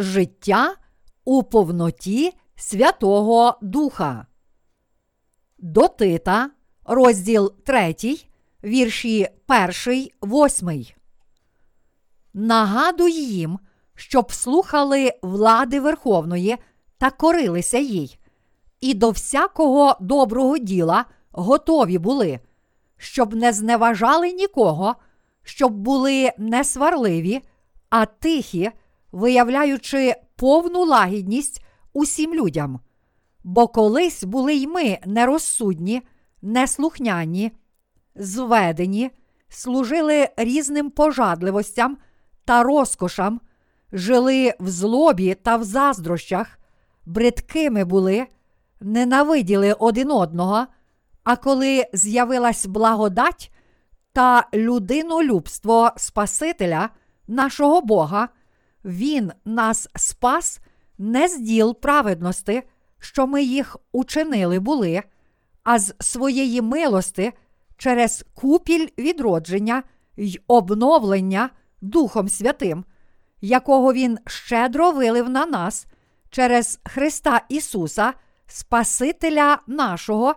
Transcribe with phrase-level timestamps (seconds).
[0.00, 0.74] життя
[1.24, 4.26] у повноті Святого Духа.
[5.58, 6.50] До Тита,
[6.84, 7.94] розділ 3,
[8.64, 9.28] вірші
[9.86, 10.86] 1, 8.
[12.34, 13.58] Нагадуй їм,
[13.94, 16.56] щоб слухали влади Верховної
[16.98, 18.18] та корилися їй,
[18.80, 22.40] і до всякого доброго діла готові були,
[22.96, 24.96] щоб не зневажали нікого,
[25.42, 27.40] щоб були несварливі,
[27.90, 28.70] а тихі,
[29.12, 32.80] виявляючи повну лагідність усім людям.
[33.44, 36.02] Бо колись були й ми нерозсудні,
[36.42, 37.52] неслухняні,
[38.14, 39.10] зведені,
[39.48, 41.98] служили різним пожадливостям
[42.44, 43.40] та розкошам,
[43.92, 46.58] жили в злобі та в заздрощах,
[47.06, 48.26] бридкими були,
[48.80, 50.66] ненавиділи один одного,
[51.24, 53.52] а коли з'явилась благодать
[54.12, 56.90] та людинолюбство Спасителя,
[57.28, 58.28] нашого Бога,
[58.84, 60.60] Він нас спас
[60.98, 62.62] не з діл праведності,
[62.98, 65.02] що ми їх учинили були,
[65.64, 67.32] а з своєї милости
[67.76, 69.82] через купіль відродження
[70.16, 72.84] й обновлення Духом Святим,
[73.40, 75.86] якого Він щедро вилив на нас
[76.30, 78.12] через Христа Ісуса,
[78.46, 80.34] Спасителя нашого,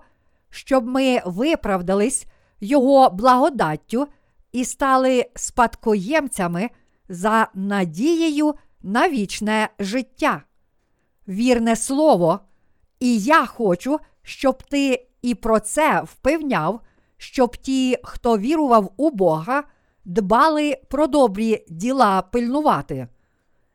[0.50, 2.26] щоб ми виправдались
[2.62, 4.08] Його благодаттю
[4.52, 6.70] і стали спадкоємцями
[7.14, 10.44] за надією на вічне життя.
[11.28, 12.40] Вірне слово,
[13.00, 16.82] і я хочу, щоб ти і про це впевняв,
[17.18, 19.64] щоб ті, хто вірував у Бога,
[20.06, 23.08] дбали про добрі діла пильнувати.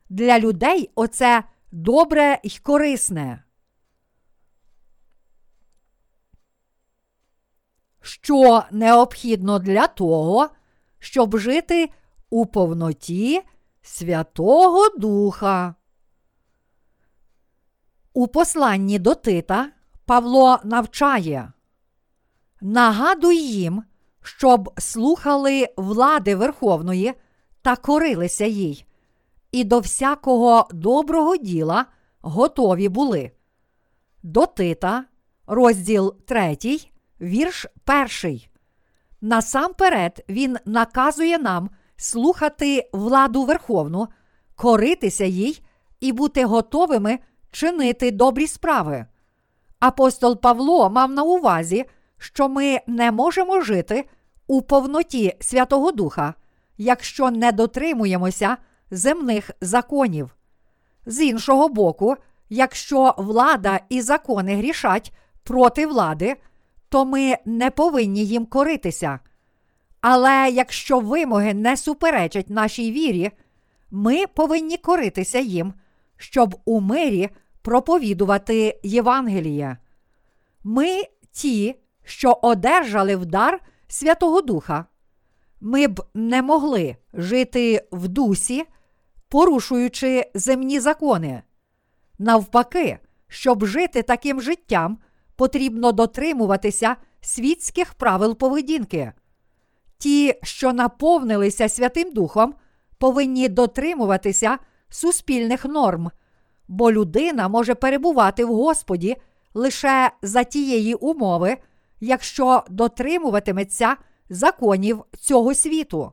[0.09, 3.43] Для людей оце добре й корисне.
[8.01, 10.49] Що необхідно для того,
[10.99, 11.89] щоб жити
[12.29, 13.41] у повноті
[13.81, 15.75] Святого Духа.
[18.13, 19.71] У посланні до Тита
[20.05, 21.51] Павло навчає
[22.61, 23.83] Нагадуй їм,
[24.21, 27.13] щоб слухали влади Верховної
[27.61, 28.85] та корилися їй,
[29.51, 31.85] і до всякого доброго діла
[32.21, 33.31] готові були.
[34.23, 35.05] До Тита,
[35.47, 36.57] розділ 3,
[37.21, 37.65] вірш
[38.23, 38.41] 1.
[39.21, 44.07] Насамперед він наказує нам слухати владу Верховну,
[44.55, 45.63] коритися їй
[45.99, 47.19] і бути готовими
[47.51, 49.05] чинити добрі справи.
[49.79, 51.85] Апостол Павло мав на увазі,
[52.17, 54.09] що ми не можемо жити
[54.47, 56.33] у повноті Святого Духа,
[56.77, 58.57] якщо не дотримуємося
[58.91, 60.35] земних законів.
[61.05, 62.15] З іншого боку,
[62.49, 66.35] якщо влада і закони грішать проти влади,
[66.89, 69.19] то ми не повинні їм коритися.
[70.01, 73.31] Але якщо вимоги не суперечать нашій вірі,
[73.91, 75.73] ми повинні коритися їм,
[76.17, 77.29] щоб у мирі
[77.61, 79.77] проповідувати Євангеліє.
[80.63, 84.85] Ми ті, що одержали в дар Святого Духа.
[85.61, 88.65] Ми б не могли жити в дусі,
[89.29, 91.41] порушуючи земні закони.
[92.19, 94.97] Навпаки, щоб жити таким життям,
[95.35, 99.13] потрібно дотримуватися світських правил поведінки.
[99.99, 102.53] Ті, що наповнилися Святим Духом,
[102.97, 104.57] повинні дотримуватися
[104.89, 106.11] суспільних норм,
[106.67, 109.15] бо людина може перебувати в Господі
[109.53, 111.57] лише за тієї умови,
[111.99, 113.97] якщо дотримуватиметься
[114.29, 116.11] законів цього світу.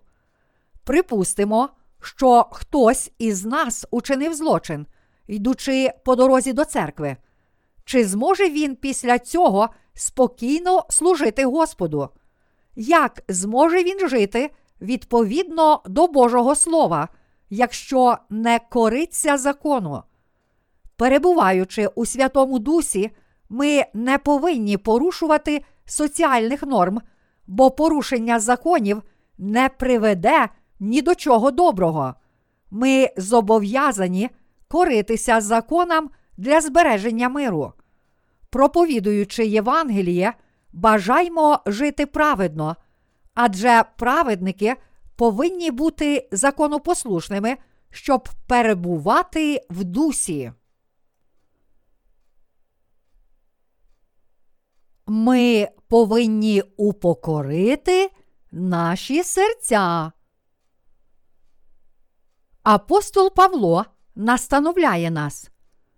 [0.84, 1.68] Припустимо,
[2.00, 4.86] що хтось із нас учинив злочин,
[5.26, 7.16] йдучи по дорозі до церкви.
[7.84, 12.08] Чи зможе він після цього спокійно служити Господу?
[12.76, 14.50] Як зможе він жити
[14.80, 17.08] відповідно до Божого Слова,
[17.50, 20.02] якщо не кориться закону?
[20.96, 23.10] Перебуваючи у Святому Дусі,
[23.48, 27.00] ми не повинні порушувати соціальних норм,
[27.46, 29.02] бо порушення законів
[29.38, 30.48] не приведе
[30.80, 32.14] ні до чого доброго.
[32.70, 34.30] Ми зобов'язані
[34.68, 37.72] коритися законам для збереження миру.
[38.50, 40.34] Проповідуючи Євангеліє,
[40.76, 42.76] бажаймо жити праведно,
[43.34, 44.76] адже праведники
[45.16, 47.56] повинні бути законопослушними,
[47.90, 50.52] щоб перебувати в дусі.
[55.06, 58.10] Ми повинні упокорити
[58.52, 60.12] наші серця.
[62.62, 63.84] Апостол Павло
[64.14, 65.50] настановляє нас,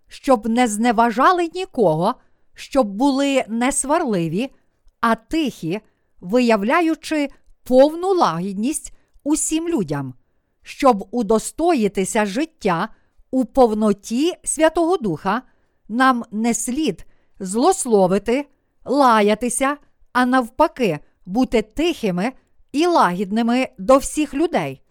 [0.07, 2.15] щоб не зневажали нікого,
[2.53, 4.51] щоб були несварливі,
[5.01, 5.79] а тихі,
[6.21, 7.29] виявляючи
[7.63, 8.93] повну лагідність
[9.23, 10.13] усім людям,
[10.61, 12.89] щоб удостоїтися життя
[13.31, 15.41] у повноті Святого Духа
[15.89, 17.05] нам не слід
[17.39, 18.45] злословити,
[18.85, 19.77] лаятися,
[20.13, 22.31] а навпаки, бути тихими
[22.71, 24.81] і лагідними до всіх людей.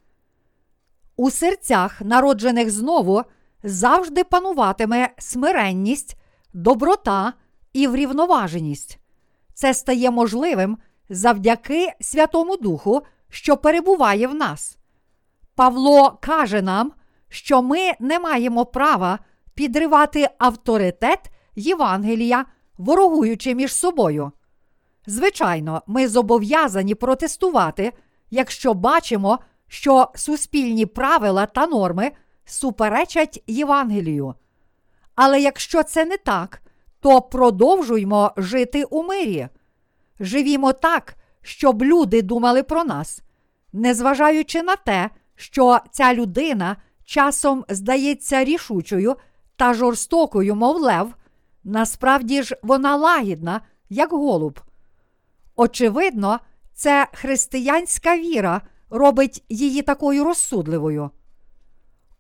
[1.16, 3.22] У серцях, народжених знову,
[3.62, 6.16] завжди пануватиме смиренність,
[6.52, 7.32] доброта
[7.72, 8.98] і врівноваженість.
[9.58, 10.78] Це стає можливим
[11.10, 14.78] завдяки Святому Духу, що перебуває в нас.
[15.54, 16.92] Павло каже нам,
[17.28, 19.18] що ми не маємо права
[19.54, 22.44] підривати авторитет Євангелія,
[22.76, 24.32] ворогуючи між собою.
[25.06, 27.92] Звичайно, ми зобов'язані протестувати,
[28.30, 29.38] якщо бачимо,
[29.68, 32.10] що суспільні правила та норми
[32.44, 34.34] суперечать Євангелію.
[35.14, 36.62] Але якщо це не так,
[37.00, 39.48] то продовжуймо жити у мирі.
[40.20, 43.22] Живімо так, щоб люди думали про нас,
[43.72, 49.16] незважаючи на те, що ця людина часом здається рішучою
[49.56, 51.14] та жорстокою, мов лев,
[51.64, 54.60] насправді ж вона лагідна, як голуб.
[55.56, 56.40] Очевидно,
[56.74, 58.60] це християнська віра
[58.90, 61.10] робить її такою розсудливою.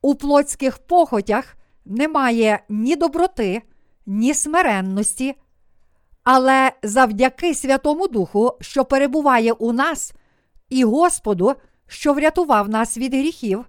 [0.02, 3.62] У плотських похотях немає ні доброти,
[4.08, 5.34] ні смиренності,
[6.24, 10.12] але завдяки Святому Духу, що перебуває у нас,
[10.68, 11.54] і Господу,
[11.86, 13.64] що врятував нас від гріхів,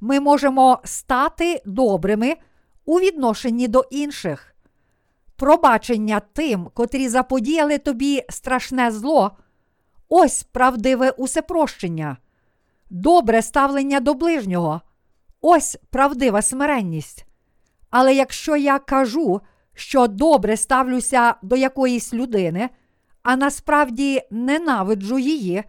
[0.00, 2.36] ми можемо стати добрими
[2.84, 4.54] у відношенні до інших.
[5.36, 9.30] Пробачення тим, котрі заподіяли тобі страшне зло,
[10.08, 12.16] ось правдиве усепрощення,
[12.90, 14.80] добре ставлення до ближнього,
[15.40, 17.26] ось правдива смиренність.
[17.90, 19.40] Але якщо я кажу,
[19.80, 22.68] що добре ставлюся до якоїсь людини,
[23.22, 25.64] а насправді ненавиджу її,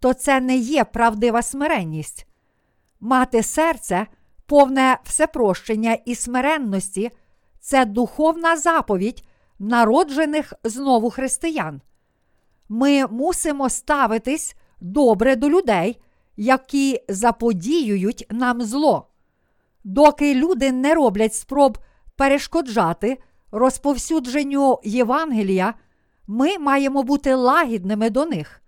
[0.00, 2.26] то це не є правдива смиренність.
[3.00, 4.06] Мати серце,
[4.46, 7.10] повне всепрощення і смиренності
[7.60, 9.24] це духовна заповідь
[9.58, 11.80] народжених знову християн.
[12.68, 16.00] Ми мусимо ставитись добре до людей,
[16.36, 19.08] які заподіюють нам зло.
[19.84, 21.78] Доки люди не роблять спроб
[22.16, 23.18] перешкоджати
[23.54, 25.74] розповсюдженню Євангелія,
[26.26, 28.62] ми маємо бути лагідними до них.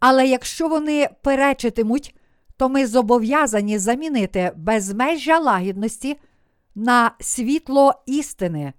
[0.00, 2.14] Але якщо вони перечитимуть,
[2.56, 6.16] то ми зобов'язані замінити безмежжя лагідності
[6.74, 8.72] на світло істини.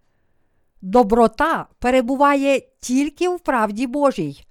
[0.81, 4.45] Доброта перебуває тільки в правді Божій,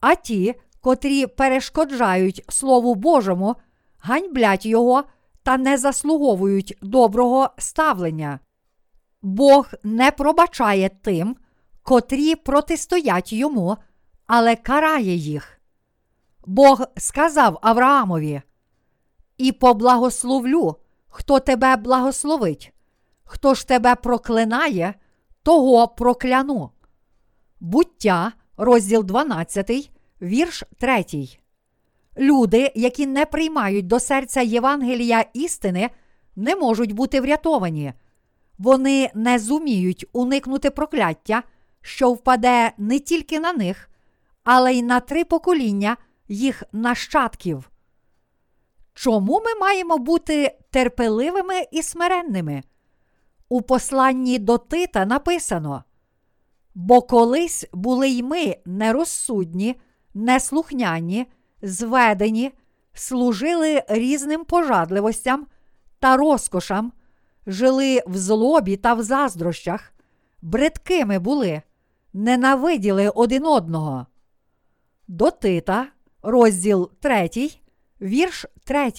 [0.00, 3.56] а ті, котрі перешкоджають Слову Божому,
[3.98, 5.04] ганьблять його
[5.42, 8.38] та не заслуговують доброго ставлення.
[9.22, 11.36] Бог не пробачає тим,
[11.82, 13.76] котрі протистоять йому,
[14.26, 15.60] але карає їх.
[16.46, 18.42] Бог сказав Авраамові:
[19.38, 20.76] І поблагословлю,
[21.08, 22.72] хто тебе благословить,
[23.24, 24.94] хто ж тебе проклинає,
[25.42, 26.70] того прокляну.
[27.60, 29.90] Буття, розділ 12,
[30.22, 31.04] вірш 3.
[32.18, 35.90] Люди, які не приймають до серця Євангелія істини,
[36.36, 37.92] не можуть бути врятовані.
[38.62, 41.42] Вони не зуміють уникнути прокляття,
[41.80, 43.90] що впаде не тільки на них,
[44.44, 45.96] але й на три покоління
[46.28, 47.70] їх нащадків.
[48.94, 52.62] Чому ми маємо бути терпеливими і смиренними?
[53.48, 55.84] У посланні до Тита написано:
[56.74, 59.76] Бо колись були й ми нерозсудні,
[60.14, 61.26] неслухняні,
[61.62, 62.52] зведені,
[62.94, 65.46] служили різним пожадливостям
[65.98, 66.92] та розкошам,
[67.46, 69.92] жили в злобі та в заздрощах,
[70.42, 71.62] бридкими були,
[72.12, 74.06] ненавиділи один одного.
[75.08, 75.86] До Тита,
[76.22, 77.30] розділ 3,
[78.00, 78.92] вірш 3.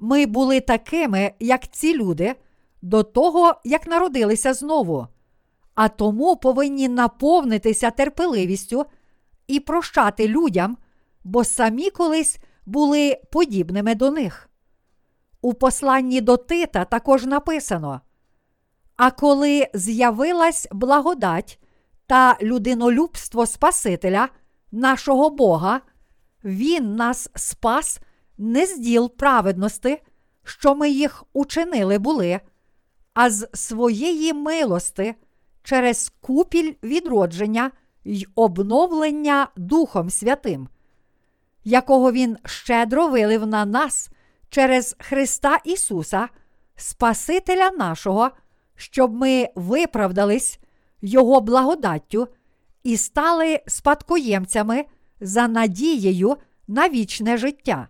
[0.00, 2.34] Ми були такими, як ці люди,
[2.82, 5.06] до того, як народилися знову,
[5.74, 8.86] а тому повинні наповнитися терпеливістю
[9.46, 10.76] і прощати людям,
[11.24, 14.50] бо самі колись були подібними до них.
[15.44, 18.00] У посланні до Тита також написано:
[18.96, 21.58] А коли з'явилась благодать
[22.06, 24.28] та людинолюбство Спасителя,
[24.72, 25.80] нашого Бога,
[26.44, 28.00] Він нас спас
[28.38, 30.02] не з діл праведності,
[30.44, 32.40] що ми їх учинили були,
[33.14, 35.14] а з своєї милости
[35.62, 37.70] через купіль відродження
[38.04, 40.68] й обновлення Духом Святим,
[41.64, 44.10] якого Він щедро вилив на нас
[44.54, 46.28] через Христа Ісуса,
[46.76, 48.30] Спасителя нашого,
[48.76, 50.58] щоб ми виправдались
[51.02, 52.28] Його благодаттю
[52.82, 54.84] і стали спадкоємцями
[55.20, 56.36] за надією
[56.68, 57.88] на вічне життя.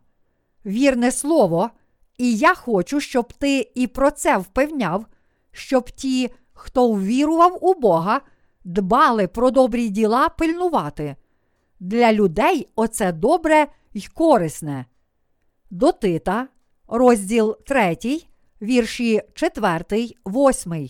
[0.67, 1.71] Вірне слово
[2.19, 5.07] І я хочу, щоб ти і про це впевняв,
[5.53, 8.21] щоб ті, хто ввірував у Бога,
[8.65, 11.17] дбали про добрі діла пильнувати.
[11.81, 14.87] Для людей оце добре й корисне.
[15.71, 16.49] До Тита,
[16.89, 17.97] розділ 3,
[18.63, 19.85] вірші 4,
[20.27, 20.89] 8.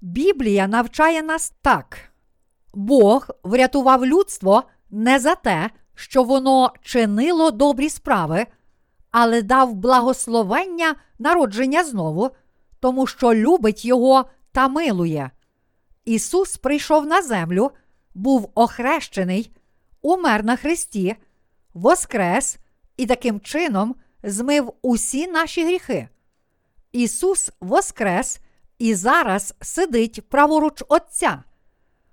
[0.00, 1.98] Біблія навчає нас так.
[2.74, 8.46] Бог врятував людство не за те, що воно чинило добрі справи,
[9.10, 12.30] але дав благословення народження знову,
[12.80, 15.30] тому що любить його та милує.
[16.04, 17.70] Ісус прийшов на землю,
[18.14, 19.50] був охрещений,
[20.02, 21.16] умер на Христі,
[21.74, 22.58] воскрес
[22.96, 26.08] і таким чином змив усі наші гріхи.
[26.92, 28.40] Ісус воскрес
[28.78, 31.42] і зараз сидить праворуч Отця.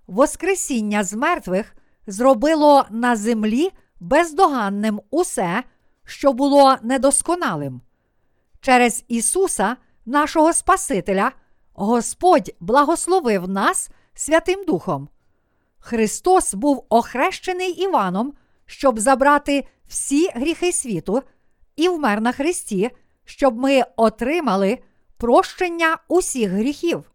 [0.07, 1.75] Воскресіння з мертвих
[2.07, 5.63] зробило на землі бездоганним усе,
[6.05, 7.81] що було недосконалим.
[8.61, 11.31] Через Ісуса, нашого Спасителя,
[11.73, 15.09] Господь благословив нас Святим Духом.
[15.79, 18.33] Христос був охрещений Іваном,
[18.65, 21.23] щоб забрати всі гріхи світу,
[21.75, 22.91] і вмер на Христі,
[23.25, 24.79] щоб ми отримали
[25.17, 27.11] прощення усіх гріхів.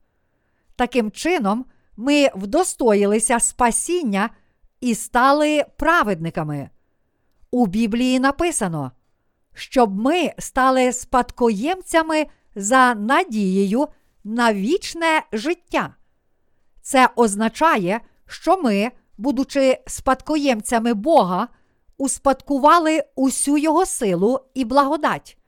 [0.76, 1.64] Таким чином,
[1.96, 4.30] ми вдостоїлися спасіння
[4.80, 6.70] і стали праведниками.
[7.50, 8.92] У Біблії написано,
[9.54, 13.88] щоб ми стали спадкоємцями за надією
[14.24, 15.94] на вічне життя.
[16.82, 21.48] Це означає, що ми, будучи спадкоємцями Бога,
[21.98, 25.38] успадкували усю Його силу і благодать.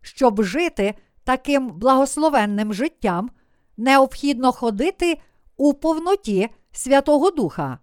[0.00, 3.30] Щоб жити таким благословенним життям,
[3.76, 5.20] необхідно ходити
[5.56, 7.78] у повноті Святого Духа.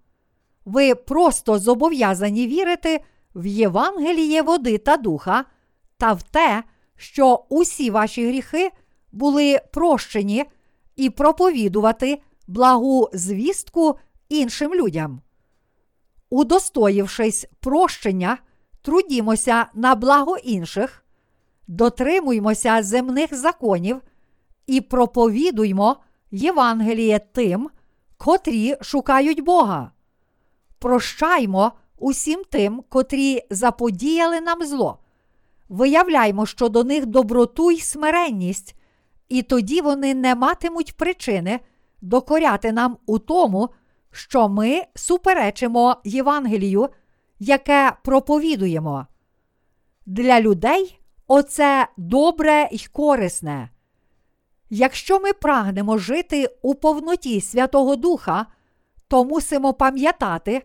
[0.66, 3.02] Ви просто зобов'язані вірити
[3.36, 5.46] в Євангеліє води та духа
[5.98, 6.64] та в те,
[6.96, 8.72] що усі ваші гріхи
[9.12, 10.46] були прощені,
[10.96, 15.22] і проповідувати благу звістку іншим людям.
[16.30, 18.38] Удостоївшись прощення,
[18.82, 21.06] трудімося на благо інших,
[21.68, 24.02] дотримуймося земних законів
[24.68, 25.98] і проповідуймо
[26.32, 27.70] Євангеліє тим,
[28.18, 29.92] котрі шукають Бога.
[30.80, 35.00] Прощаймо усім тим, котрі заподіяли нам зло.
[35.70, 38.76] Виявляймо щодо них доброту й смиренність,
[39.30, 41.60] і тоді вони не матимуть причини
[42.02, 43.70] докоряти нам у тому,
[44.16, 46.90] що ми суперечимо Євангелію,
[47.40, 49.08] яке проповідуємо.
[50.06, 53.70] Для людей оце добре й корисне.
[54.70, 58.46] Якщо ми прагнемо жити у повноті Святого Духа,
[59.08, 60.62] то мусимо пам'ятати,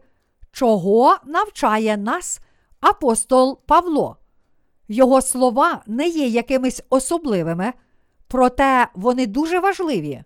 [0.52, 2.40] чого навчає нас
[2.80, 4.16] апостол Павло.
[4.88, 7.72] Його слова не є якимись особливими,
[8.28, 10.22] проте вони дуже важливі.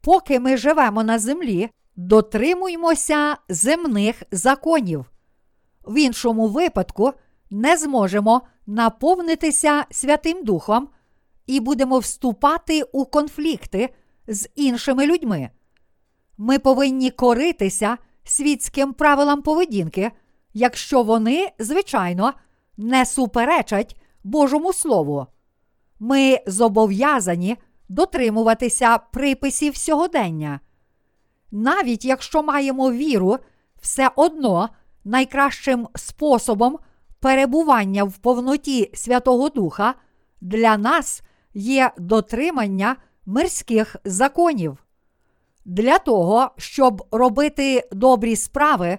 [0.00, 1.70] Поки ми живемо на землі,
[2.00, 5.04] дотримуймося земних законів.
[5.86, 7.12] В іншому випадку
[7.50, 10.88] не зможемо наповнитися Святим Духом
[11.46, 13.94] і будемо вступати у конфлікти
[14.28, 15.50] з іншими людьми.
[16.38, 20.10] Ми повинні коритися світським правилам поведінки,
[20.54, 22.32] якщо вони, звичайно,
[22.76, 25.26] не суперечать Божому Слову.
[25.98, 27.56] Ми зобов'язані
[27.88, 30.60] дотримуватися приписів сьогодення.
[31.50, 33.38] Навіть якщо маємо віру,
[33.80, 34.68] все одно
[35.04, 36.78] найкращим способом
[37.20, 39.94] перебування в повноті Святого Духа
[40.40, 41.22] для нас
[41.54, 44.84] є дотримання мирських законів.
[45.64, 48.98] Для того, щоб робити добрі справи,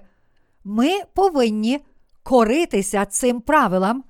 [0.64, 1.80] ми повинні
[2.22, 4.04] коритися цим правилам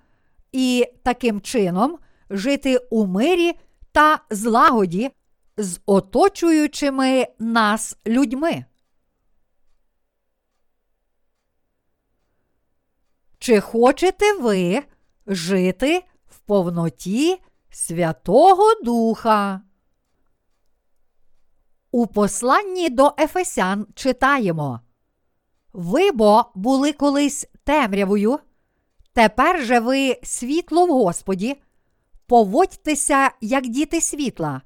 [0.52, 1.98] і таким чином
[2.30, 3.52] жити у мирі
[3.92, 5.10] та злагоді
[5.56, 8.64] з оточуючими нас людьми.
[13.38, 14.82] Чи хочете ви
[15.26, 17.40] жити в повноті
[17.70, 19.60] Святого Духа?
[21.90, 24.80] У посланні до Ефесян читаємо
[25.72, 28.38] Ви бо були колись темрявою,
[29.12, 31.62] тепер же ви світло в Господі,
[32.26, 34.62] поводьтеся, як діти світла,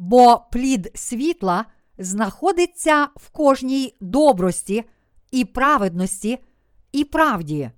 [0.00, 1.64] бо плід світла
[1.98, 4.84] знаходиться в кожній добрості
[5.30, 6.38] і праведності
[6.92, 7.70] і правді.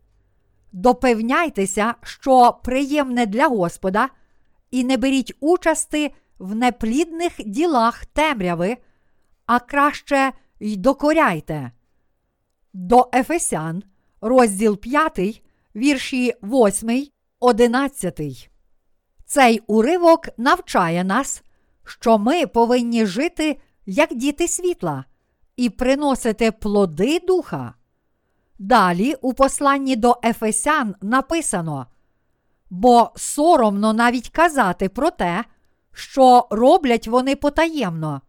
[0.73, 4.09] Допевняйтеся, що приємне для Господа,
[4.71, 8.77] і не беріть участи в неплідних ділах темряви,
[9.47, 11.73] а краще й докоряйте.
[12.73, 13.83] До Ефесян,
[14.21, 15.43] розділ 5,
[15.77, 17.07] вірші 8,
[17.41, 18.51] 11.
[19.25, 21.43] Цей уривок навчає нас,
[21.85, 25.05] що ми повинні жити як діти світла
[25.57, 27.75] і приносити плоди духа.
[28.59, 31.87] Далі у посланні до Ефесян написано:
[32.71, 35.45] бо соромно навіть казати про те,
[35.93, 38.21] що роблять вони потаємно.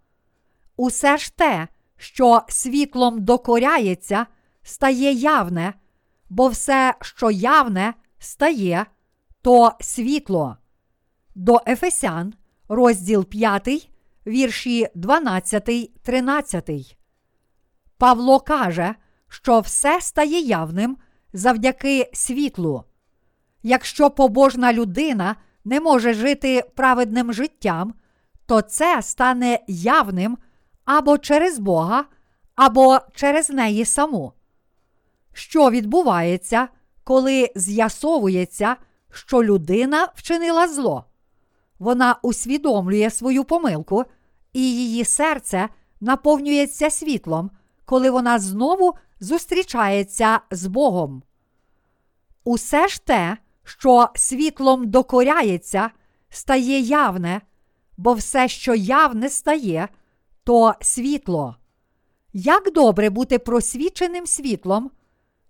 [0.77, 1.67] Усе ж те,
[1.98, 4.25] що світлом докоряється,
[4.63, 5.74] стає явне,
[6.29, 8.86] бо все, що явне, стає,
[9.41, 10.57] то світло.
[11.36, 12.33] До Ефесян,
[12.70, 13.89] розділ 5,
[14.27, 16.98] вірші 12, 13.
[17.98, 18.96] Павло каже,
[19.27, 20.98] що все стає явним
[21.34, 22.84] завдяки світлу.
[23.63, 27.93] Якщо побожна людина не може жити праведним життям,
[28.46, 30.38] то це стане явним
[30.86, 32.05] або через Бога,
[32.55, 34.34] або через неї саму.
[35.34, 36.67] Що відбувається,
[37.03, 38.75] коли з'ясовується,
[39.12, 41.05] що людина вчинила зло?
[41.83, 44.05] Вона усвідомлює свою помилку,
[44.53, 45.69] і її серце
[46.01, 47.51] наповнюється світлом,
[47.85, 51.23] коли вона знову зустрічається з Богом.
[52.43, 55.89] Усе ж те, що світлом докоряється,
[56.29, 57.41] стає явне,
[57.97, 59.87] бо все, що явне стає,
[60.43, 61.55] то світло.
[62.33, 64.91] Як добре бути просвіченим світлом,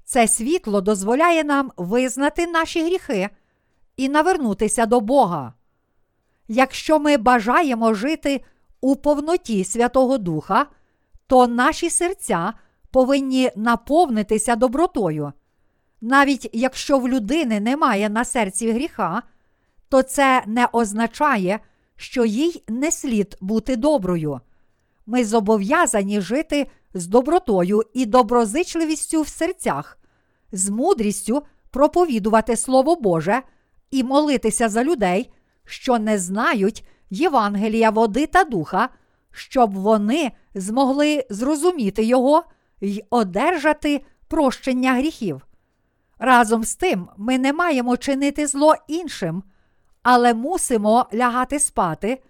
[0.04, 3.30] це світло дозволяє нам визнати наші гріхи
[3.98, 5.54] і навернутися до Бога.
[6.48, 8.44] Якщо ми бажаємо жити
[8.82, 10.66] у повноті Святого Духа,
[11.28, 12.54] то наші серця
[12.92, 15.34] повинні наповнитися добротою.
[16.02, 19.24] Навіть якщо в людини немає на серці гріха,
[19.90, 21.60] то це не означає,
[21.96, 24.40] що їй не слід бути доброю.
[25.06, 29.98] Ми зобов'язані жити з добротою і доброзичливістю в серцях,
[30.52, 33.42] з мудрістю проповідувати Слово Боже
[33.92, 35.32] і молитися за людей,
[35.66, 38.90] що не знають Євангелія води та духа,
[39.32, 42.44] щоб вони змогли зрозуміти його
[42.82, 45.48] й одержати прощення гріхів.
[46.20, 49.44] Разом з тим, ми не маємо чинити зло іншим,
[50.04, 52.24] але мусимо лягати спати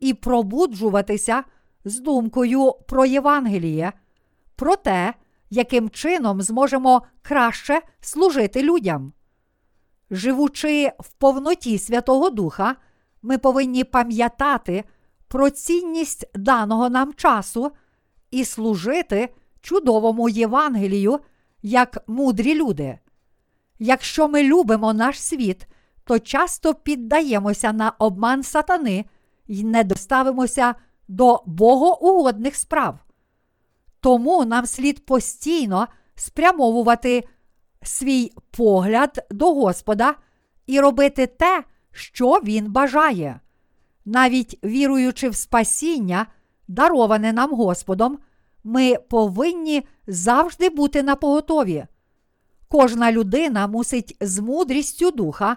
[0.00, 1.44] і пробуджуватися
[1.84, 3.92] з думкою про Євангеліє,
[4.56, 5.14] про те,
[5.50, 9.12] яким чином зможемо краще служити людям.
[10.10, 12.76] Живучи в повноті Святого Духа,
[13.22, 14.84] ми повинні пам'ятати
[15.28, 17.72] про цінність даного нам часу
[18.30, 21.20] і служити чудовому Євангелію
[21.62, 22.98] як мудрі люди.
[23.78, 25.66] Якщо ми любимо наш світ,
[26.04, 29.04] то часто піддаємося на обман сатани
[29.46, 30.74] і не доставимося
[31.08, 32.98] до богоугодних справ.
[34.00, 37.28] Тому нам слід постійно спрямовувати
[37.86, 40.14] свій погляд до Господа
[40.66, 43.40] і робити те, що Він бажає.
[44.04, 46.26] Навіть віруючи в спасіння,
[46.68, 48.18] дароване нам Господом,
[48.64, 51.86] ми повинні завжди бути на поготові.
[52.68, 55.56] Кожна людина мусить з мудрістю духа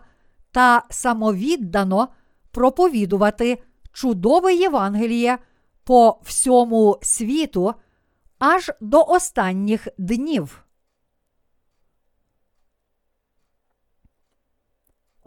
[0.52, 2.08] та самовіддано
[2.52, 3.63] проповідувати
[3.94, 5.38] чудове Євангеліє
[5.84, 7.74] по всьому світу
[8.39, 10.63] аж до останніх днів.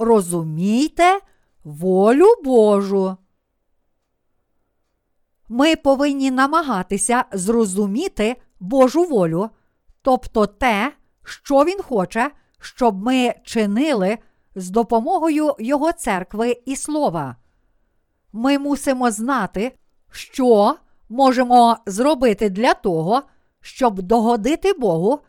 [0.02, 1.20] Розумійте
[1.64, 3.16] волю Божу.
[5.48, 9.50] Ми повинні намагатися зрозуміти Божу волю,
[10.02, 10.92] тобто те,
[11.24, 14.18] що Він хоче, щоб ми чинили
[14.54, 17.36] з допомогою Його церкви і слова.
[18.32, 19.72] Ми мусимо знати,
[20.10, 20.76] що
[21.08, 23.22] можемо зробити для того,
[23.60, 25.20] щоб догодити Богу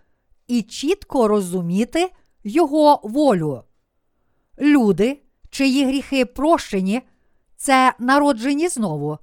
[0.48, 2.12] і чітко розуміти
[2.44, 3.64] Його волю.
[4.60, 7.02] Люди, чиї гріхи прощені,
[7.56, 9.18] це народжені знову.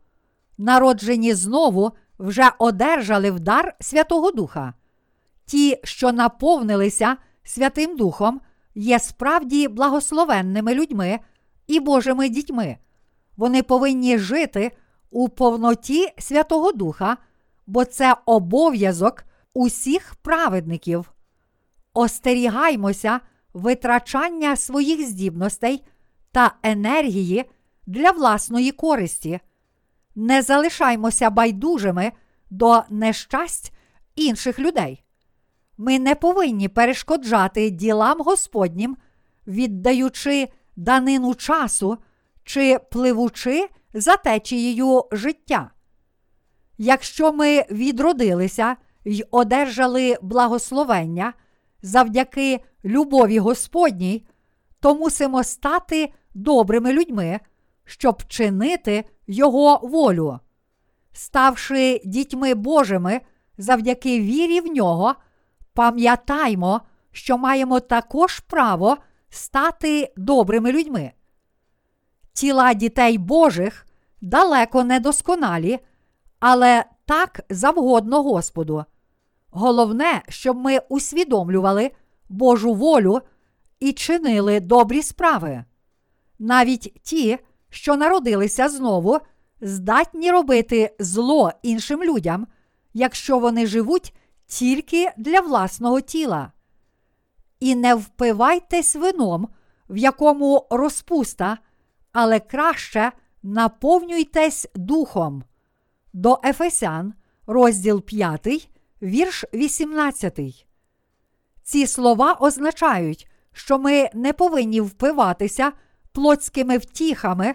[0.58, 4.74] Народжені знову вже одержали в дар Святого Духа.
[5.46, 8.40] Ті, що наповнилися Святим Духом,
[8.74, 11.18] є справді благословенними людьми
[11.66, 12.76] і Божими дітьми.
[13.36, 14.72] Вони повинні жити
[15.10, 17.16] у повноті Святого Духа,
[17.66, 21.12] бо це обов'язок усіх праведників.
[21.94, 23.20] Остерігаймося
[23.54, 25.84] витрачання своїх здібностей
[26.32, 27.44] та енергії
[27.86, 29.40] для власної користі.
[30.14, 32.12] Не залишаймося байдужими
[32.50, 33.72] до нещасть
[34.16, 35.04] інших людей.
[35.78, 38.96] Ми не повинні перешкоджати ділам Господнім,
[39.46, 41.98] віддаючи данину часу
[42.44, 45.70] чи пливучи за течією життя.
[46.78, 51.32] Якщо ми відродилися й одержали благословення
[51.82, 54.26] завдяки любові Господній,
[54.80, 57.40] то мусимо стати добрими людьми,
[57.84, 60.38] щоб чинити Його волю.
[61.12, 63.20] Ставши дітьми Божими
[63.58, 65.14] завдяки вірі в нього,
[65.74, 66.80] пам'ятаймо,
[67.12, 68.96] що маємо також право
[69.30, 71.12] стати добрими людьми.
[72.32, 73.86] Тіла дітей Божих
[74.20, 75.78] далеко не досконалі,
[76.40, 78.84] але так завгодно Господу.
[79.50, 81.90] Головне, щоб ми усвідомлювали
[82.30, 83.20] Божу волю
[83.80, 85.64] і чинили добрі справи.
[86.38, 87.38] Навіть ті,
[87.70, 89.18] що народилися знову,
[89.60, 92.46] здатні робити зло іншим людям,
[92.94, 94.14] якщо вони живуть
[94.46, 96.52] тільки для власного тіла.
[97.60, 99.48] І не впивайтесь вином,
[99.88, 101.58] в якому розпуста,
[102.12, 103.12] але краще
[103.42, 105.44] наповнюйтесь духом.
[106.12, 107.14] До Ефесян,
[107.46, 108.70] розділ 5,
[109.02, 110.66] вірш 18.
[111.70, 115.72] Ці слова означають, що ми не повинні впиватися
[116.12, 117.54] плотськими втіхами,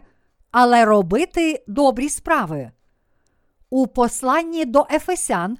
[0.51, 2.71] але робити добрі справи.
[3.69, 5.57] У посланні до Ефесян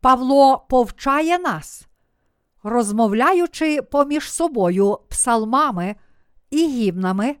[0.00, 1.86] Павло повчає нас,
[2.62, 5.96] розмовляючи поміж собою псалмами
[6.50, 7.36] і гімнами,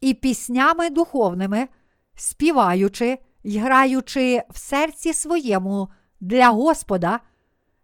[0.00, 1.68] і піснями духовними,
[2.14, 5.88] співаючи й граючи в серці своєму
[6.20, 7.20] для Господа,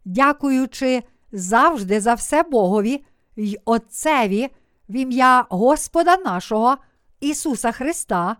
[0.05, 3.05] дякуючи завжди за все Богові
[3.37, 4.49] й Отцеві
[4.89, 6.77] в ім'я Господа нашого
[7.21, 8.37] Ісуса Христа,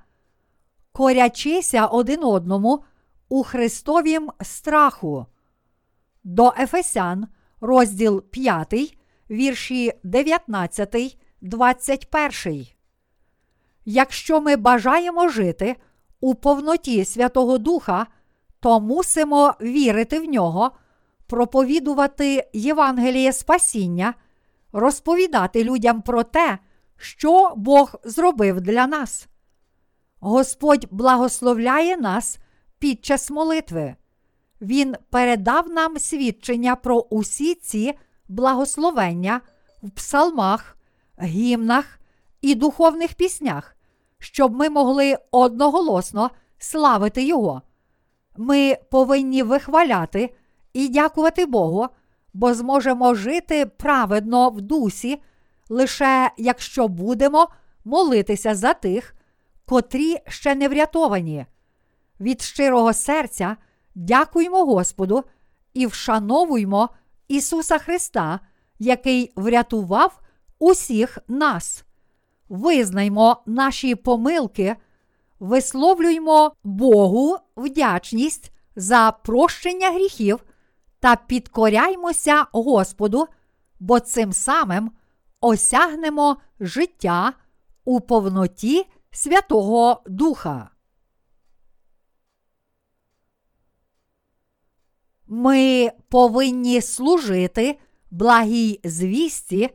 [0.93, 2.85] корячися один одному
[3.29, 5.27] у Христовім страху.
[6.25, 7.27] До Ефесян,
[7.61, 8.99] розділ 5,
[9.31, 12.67] вірші 19, 21.
[13.85, 15.77] Якщо ми бажаємо жити
[16.21, 18.07] у повноті Святого Духа,
[18.61, 20.71] то мусимо вірити в нього,
[21.29, 24.15] проповідувати Євангеліє Спасіння,
[24.73, 26.59] розповідати людям про те,
[26.97, 29.29] що Бог зробив для нас.
[30.21, 32.39] Господь благословляє нас
[32.79, 33.95] під час молитви.
[34.61, 37.95] Він передав нам свідчення про усі ці
[38.29, 39.41] благословення
[39.83, 40.77] в псалмах,
[41.23, 42.01] гімнах
[42.41, 43.77] і духовних піснях,
[44.19, 47.63] щоб ми могли одноголосно славити Його.
[48.37, 50.35] Ми повинні вихваляти
[50.79, 51.89] і дякувати Богу,
[52.35, 55.23] бо зможемо жити праведно в дусі,
[55.69, 57.49] лише якщо будемо
[57.85, 59.15] молитися за тих,
[59.67, 61.47] котрі ще не врятовані.
[62.21, 63.57] Від щирого серця
[63.95, 65.25] дякуймо Господу
[65.75, 66.89] і вшановуймо
[67.29, 68.41] Ісуса Христа,
[68.79, 70.21] який врятував
[70.59, 71.85] усіх нас.
[72.49, 74.77] Визнаймо наші помилки,
[75.41, 80.45] висловлюймо Богу вдячність за прощення гріхів
[81.01, 83.27] та підкоряймося Господу,
[83.81, 84.93] бо цим самим
[85.41, 87.33] осягнемо життя
[87.85, 90.71] у повноті Святого Духа.
[95.27, 97.79] Ми повинні служити
[98.11, 99.71] благій звісті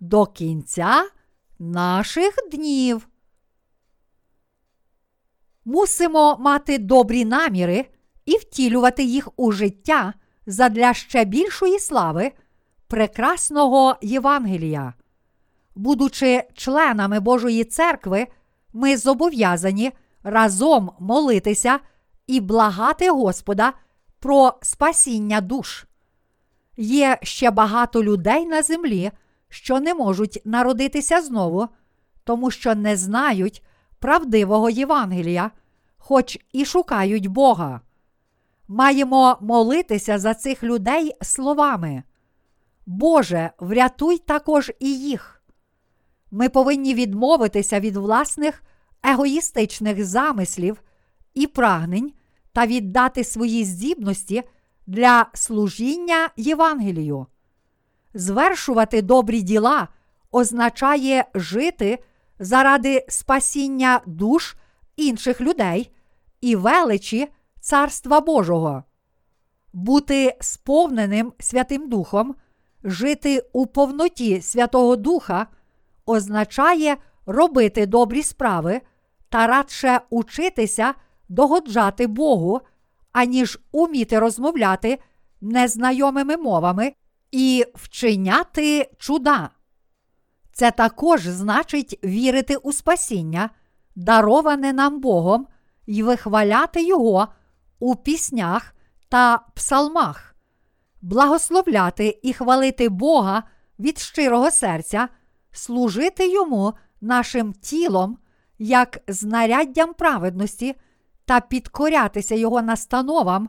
[0.00, 1.10] до кінця
[1.58, 3.08] наших днів.
[5.64, 7.86] Мусимо мати добрі наміри
[8.24, 10.14] і втілювати їх у життя
[10.48, 12.32] задля ще більшої слави
[12.86, 14.94] прекрасного Євангелія.
[15.74, 18.26] Будучи членами Божої церкви,
[18.72, 21.78] ми зобов'язані разом молитися
[22.26, 23.72] і благати Господа
[24.20, 25.84] про спасіння душ.
[26.76, 29.10] Є ще багато людей на землі,
[29.48, 31.68] що не можуть народитися знову,
[32.24, 33.62] тому що не знають
[33.98, 35.50] правдивого Євангелія,
[35.96, 37.80] хоч і шукають Бога.
[38.68, 42.02] Маємо молитися за цих людей словами.
[42.86, 45.42] Боже, врятуй також і їх.
[46.30, 48.62] Ми повинні відмовитися від власних
[49.02, 50.82] егоїстичних замислів
[51.34, 52.12] і прагнень
[52.52, 54.42] та віддати свої здібності
[54.86, 57.26] для служіння Євангелію.
[58.14, 59.88] Звершувати добрі діла
[60.30, 61.98] означає жити
[62.38, 64.56] заради спасіння душ
[64.96, 65.90] інших людей
[66.40, 67.28] і величі
[67.60, 68.84] Царства Божого,
[69.72, 72.34] бути сповненим Святим Духом,
[72.84, 75.46] жити у повноті Святого Духа
[76.06, 78.80] означає робити добрі справи
[79.28, 80.94] та радше учитися
[81.28, 82.60] догоджати Богу,
[83.12, 84.98] аніж уміти розмовляти
[85.40, 86.92] незнайомими мовами
[87.30, 89.50] і вчиняти чуда.
[90.52, 93.50] Це також значить вірити у спасіння,
[93.96, 95.46] дароване нам Богом,
[95.86, 97.28] і вихваляти Його
[97.78, 98.74] у піснях
[99.08, 100.34] та псалмах,
[101.02, 103.42] благословляти і хвалити Бога
[103.78, 105.08] від щирого серця,
[105.52, 108.18] служити йому нашим тілом
[108.58, 110.74] як знаряддям праведності
[111.24, 113.48] та підкорятися його настановам,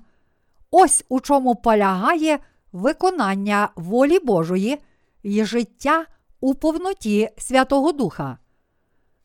[0.72, 2.40] ось у чому полягає
[2.72, 4.78] виконання волі Божої
[5.24, 6.06] і життя
[6.40, 8.38] у повноті Святого Духа.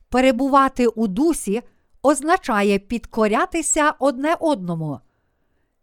[0.09, 1.63] Перебувати у дусі
[2.05, 5.01] означає підкорятися одне одному.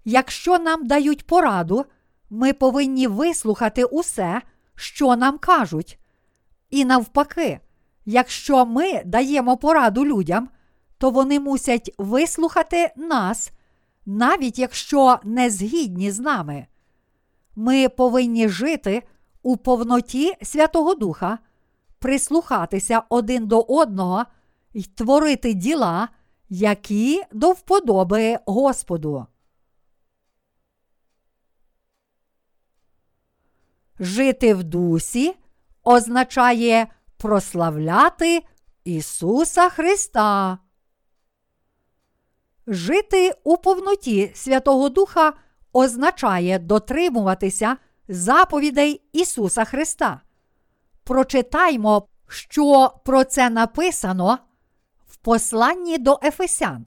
[0.05, 1.85] Якщо нам дають пораду,
[2.29, 4.41] ми повинні вислухати усе,
[4.75, 5.99] що нам кажуть.
[6.69, 7.59] І навпаки,
[8.05, 10.49] якщо ми даємо пораду людям,
[10.97, 13.51] то вони мусять вислухати нас,
[14.05, 16.67] навіть якщо не згідні з нами.
[17.55, 19.03] Ми повинні жити
[19.43, 21.37] у повноті Святого Духа,
[21.99, 24.25] прислухатися один до одного
[24.73, 26.09] і творити діла,
[26.49, 29.25] які до вподоби Господу.
[33.99, 35.35] Жити в дусі
[35.83, 38.43] означає прославляти
[38.83, 40.57] Ісуса Христа.
[42.67, 45.33] Жити у повноті Святого Духа
[45.73, 50.21] означає дотримуватися заповідей Ісуса Христа.
[51.03, 54.39] Прочитаймо, що про це написано
[55.21, 56.85] посланні до Ефесян.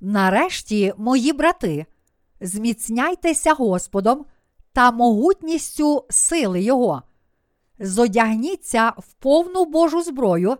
[0.00, 1.86] Нарешті, мої брати,
[2.40, 4.24] зміцняйтеся Господом
[4.72, 7.02] та могутністю сили Його.
[7.78, 10.56] Зодягніться в повну Божу зброю,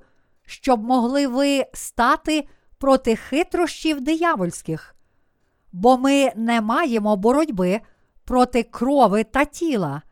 [0.47, 4.95] щоб могли ви стати проти хитрощів диявольських.
[5.73, 7.81] Бо ми не маємо боротьби
[8.25, 10.03] проти крови та тіла,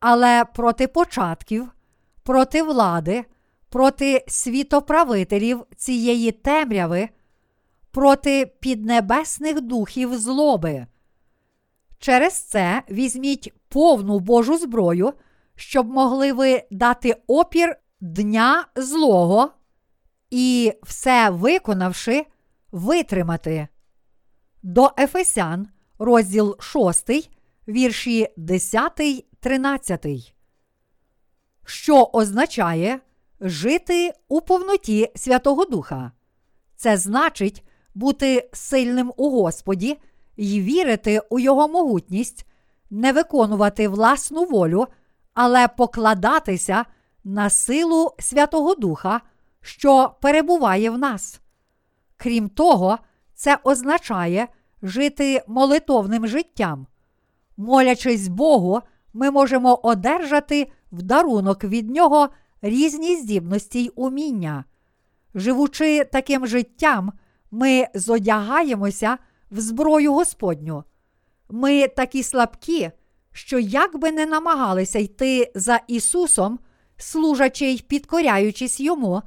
[0.00, 1.68] але проти початків,
[2.22, 3.24] проти влади,
[3.72, 7.08] проти світоправителів цієї темряви,
[7.90, 10.86] проти піднебесних духів злоби.
[11.98, 15.12] Через це візьміть повну Божу зброю,
[15.54, 19.50] щоб могли ви дати опір дня злого
[20.30, 22.26] і, все виконавши,
[22.72, 23.68] витримати.
[24.62, 27.30] До Ефесян, розділ 6,
[27.68, 30.34] вірші 10, 13.
[31.64, 33.00] Що означає
[33.42, 36.12] жити у повноті Святого Духа?
[36.76, 39.98] Це значить бути сильним у Господі
[40.36, 42.46] і вірити у Його могутність,
[42.90, 44.86] не виконувати власну волю,
[45.34, 46.84] але покладатися
[47.24, 49.20] на силу Святого Духа,
[49.60, 51.40] що перебуває в нас.
[52.16, 52.98] Крім того,
[53.34, 54.48] це означає
[54.82, 56.86] жити молитовним життям.
[57.56, 58.80] Молячись Богу,
[59.12, 62.28] ми можемо одержати в дарунок від Нього
[62.62, 64.64] різні здібності й уміння.
[65.34, 67.12] Живучи таким життям,
[67.50, 69.18] ми зодягаємося
[69.50, 70.84] в зброю Господню.
[71.50, 72.90] Ми такі слабкі,
[73.32, 76.58] що як би не намагалися йти за Ісусом,
[76.96, 79.22] служачи й підкоряючись Йому,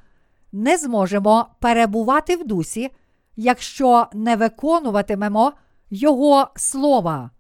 [0.52, 2.89] не зможемо перебувати в дусі,
[3.36, 5.54] якщо не виконуватимемо
[5.89, 7.32] Його слова.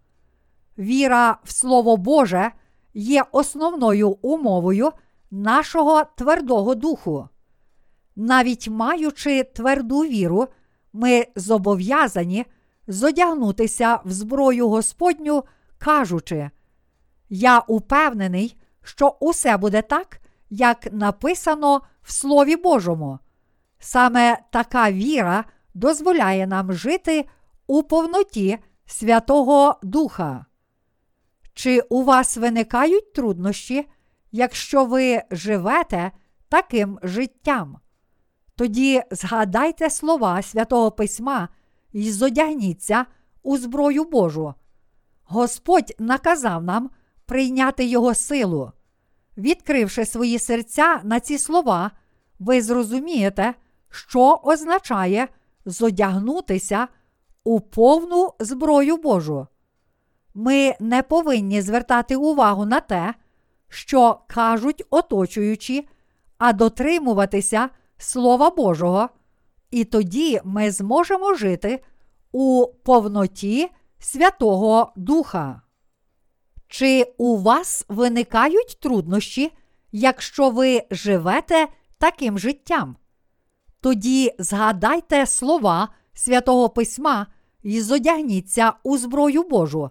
[0.77, 2.51] Віра в Слово Боже
[2.93, 4.91] є основною умовою
[5.35, 7.29] нашого твердого духу.
[8.15, 10.47] Навіть маючи тверду віру,
[10.93, 12.45] ми зобов'язані
[12.87, 15.43] зодягнутися в зброю Господню,
[15.77, 16.49] кажучи:
[17.29, 23.19] Я упевнений, що усе буде так, як написано в Слові Божому.
[23.79, 27.25] Саме така віра дозволяє нам жити
[27.67, 30.45] у повноті Святого Духа.
[31.53, 33.87] Чи у вас виникають труднощі,
[34.35, 36.11] якщо ви живете
[36.49, 37.77] таким життям?
[38.55, 41.49] Тоді згадайте слова святого Письма
[41.91, 43.05] і зодягніться
[43.43, 44.53] у зброю Божу.
[45.23, 46.89] Господь наказав нам
[47.25, 48.71] прийняти Його силу.
[49.37, 51.91] Відкривши свої серця на ці слова,
[52.39, 53.53] ви зрозумієте,
[53.89, 55.27] що означає
[55.65, 56.87] зодягнутися
[57.43, 59.47] у повну зброю Божу.
[60.33, 63.13] Ми не повинні звертати увагу на те,
[63.75, 65.87] що кажуть оточуючі,
[66.37, 69.09] а дотримуватися Слова Божого,
[69.71, 71.83] і тоді ми зможемо жити
[72.31, 75.61] у повноті Святого Духа.
[76.67, 79.51] Чи у вас виникають труднощі,
[79.91, 82.95] якщо ви живете таким життям?
[83.81, 87.27] Тоді згадайте слова святого Письма
[87.63, 89.89] і зодягніться у зброю Божу.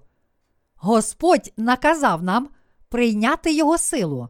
[0.74, 2.48] Господь наказав нам
[2.94, 4.28] прийняти Його силу.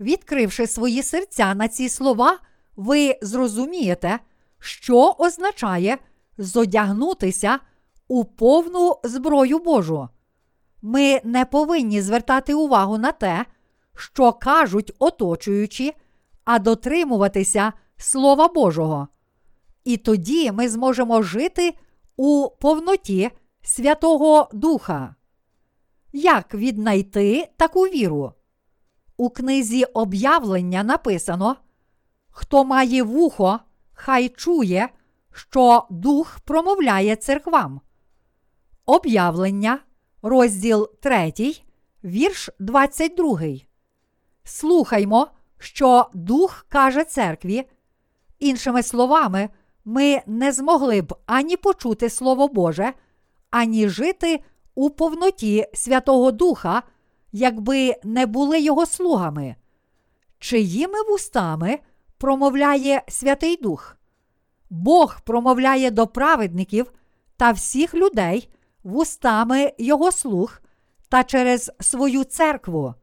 [0.00, 2.38] Відкривши свої серця на ці слова,
[2.76, 4.18] ви зрозумієте,
[4.58, 5.98] що означає
[6.38, 7.58] зодягнутися
[8.08, 10.08] у повну зброю Божу.
[10.82, 13.44] Ми не повинні звертати увагу на те,
[13.96, 15.92] що кажуть оточуючі,
[16.44, 19.08] а дотримуватися Слова Божого.
[19.84, 21.74] І тоді ми зможемо жити
[22.16, 23.30] у повноті
[23.62, 25.14] Святого Духа.
[26.12, 28.32] Як віднайти таку віру?
[29.16, 31.56] У книзі об'явлення написано:
[32.30, 33.60] Хто має вухо,
[33.92, 34.88] хай чує,
[35.32, 37.80] що Дух промовляє церквам.
[38.86, 39.78] Об'явлення,
[40.22, 41.32] розділ 3,
[42.04, 43.40] вірш 22.
[44.44, 47.64] Слухаймо, що Дух каже церкві.
[48.38, 49.48] Іншими словами,
[49.84, 52.92] ми не змогли б ані почути Слово Боже,
[53.50, 54.40] ані жити
[54.74, 56.82] у повноті Святого Духа,
[57.32, 59.56] якби не були Його слугами.
[60.38, 61.78] Чиїми вустами
[62.18, 63.96] промовляє Святий Дух?
[64.70, 66.92] Бог промовляє до праведників
[67.36, 68.48] та всіх людей
[68.84, 70.60] вустами Його слуг
[71.08, 72.94] та через свою церкву.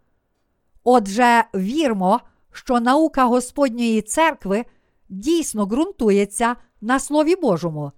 [0.84, 2.20] Отже, вірмо,
[2.52, 4.66] що наука Господньої церкви
[5.10, 7.92] дійсно ґрунтується на Слові Божому.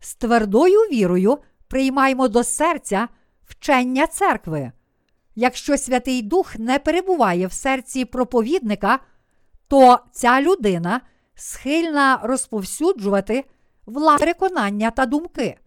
[0.00, 1.38] З твердою вірою
[1.68, 3.08] приймаємо до серця
[3.44, 4.72] вчення церкви.
[5.34, 8.98] Якщо Святий Дух не перебуває в серці проповідника,
[9.68, 11.00] то ця людина
[11.34, 13.44] схильна розповсюджувати
[13.86, 15.58] власне переконання та думки.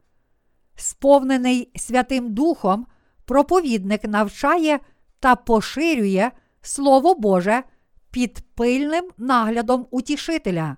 [0.76, 2.88] Сповнений Святим Духом,
[3.26, 4.80] проповідник навчає
[5.20, 6.32] та поширює
[6.62, 7.64] Слово Боже
[8.12, 10.78] під пильним наглядом утішителя.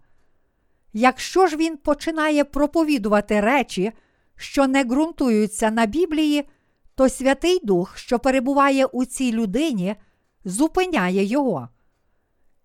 [0.94, 3.92] Якщо ж він починає проповідувати речі,
[4.42, 6.50] що не ґрунтуються на Біблії,
[6.96, 9.96] то Святий Дух, що перебуває у цій людині,
[10.46, 11.70] зупиняє його.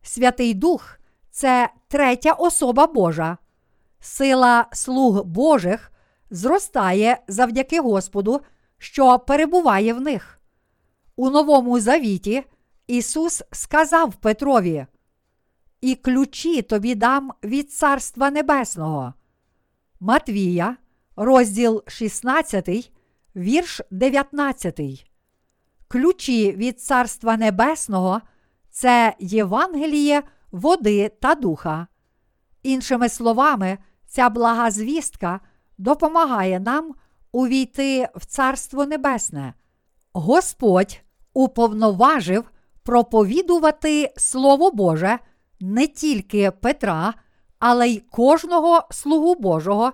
[0.02, 0.98] Святий Дух
[1.30, 3.38] це третя особа Божа.
[4.00, 5.92] Сила слуг Божих
[6.30, 8.40] зростає завдяки Господу,
[8.78, 10.40] що перебуває в них.
[11.16, 12.44] У Новому Завіті
[12.86, 14.86] Ісус сказав Петрові:
[15.80, 19.14] І ключі тобі дам від Царства Небесного.
[20.00, 20.76] Матвія,
[21.16, 22.92] розділ 16,
[23.36, 24.80] вірш 19.
[25.88, 28.20] Ключі від Царства Небесного
[28.70, 31.86] це Євангеліє води та духа.
[32.62, 35.40] Іншими словами, ця блага звістка
[35.78, 36.94] допомагає нам
[37.32, 39.54] увійти в Царство Небесне.
[40.12, 41.00] Господь
[41.34, 42.50] уповноважив
[42.82, 45.18] проповідувати Слово Боже
[45.60, 47.14] не тільки Петра,
[47.58, 49.92] але й кожного слугу Божого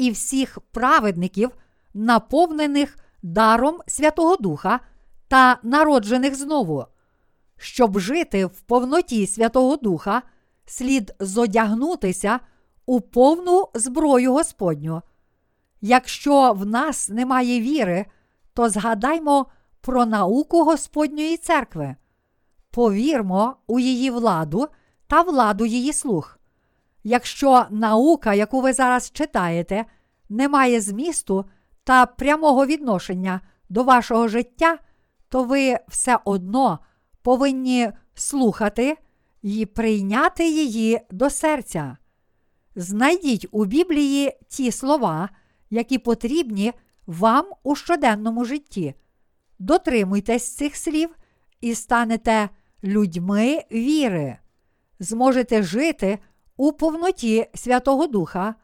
[0.00, 1.50] і всіх праведників,
[1.94, 4.80] наповнених даром Святого Духа
[5.28, 6.86] та народжених знову.
[7.56, 10.22] Щоб жити в повноті Святого Духа,
[10.66, 12.40] слід зодягнутися
[12.86, 15.02] у повну зброю Господню.
[15.80, 18.06] Якщо в нас немає віри,
[18.54, 19.46] то згадаймо
[19.80, 21.96] про науку Господньої церкви.
[22.70, 24.68] Повірмо у її владу
[25.06, 26.39] та владу її слуг.
[27.04, 29.84] Якщо наука, яку ви зараз читаєте,
[30.28, 31.44] не має змісту
[31.84, 34.78] та прямого відношення до вашого життя,
[35.28, 36.78] то ви все одно
[37.22, 38.96] повинні слухати
[39.42, 41.96] і прийняти її до серця.
[42.76, 45.28] Знайдіть у Біблії ті слова,
[45.70, 46.72] які потрібні
[47.06, 48.94] вам у щоденному житті.
[49.58, 51.16] Дотримуйтесь цих слів
[51.60, 52.48] і станете
[52.84, 54.38] людьми віри,
[54.98, 56.18] зможете жити
[56.60, 58.54] у повноті Святого Духа,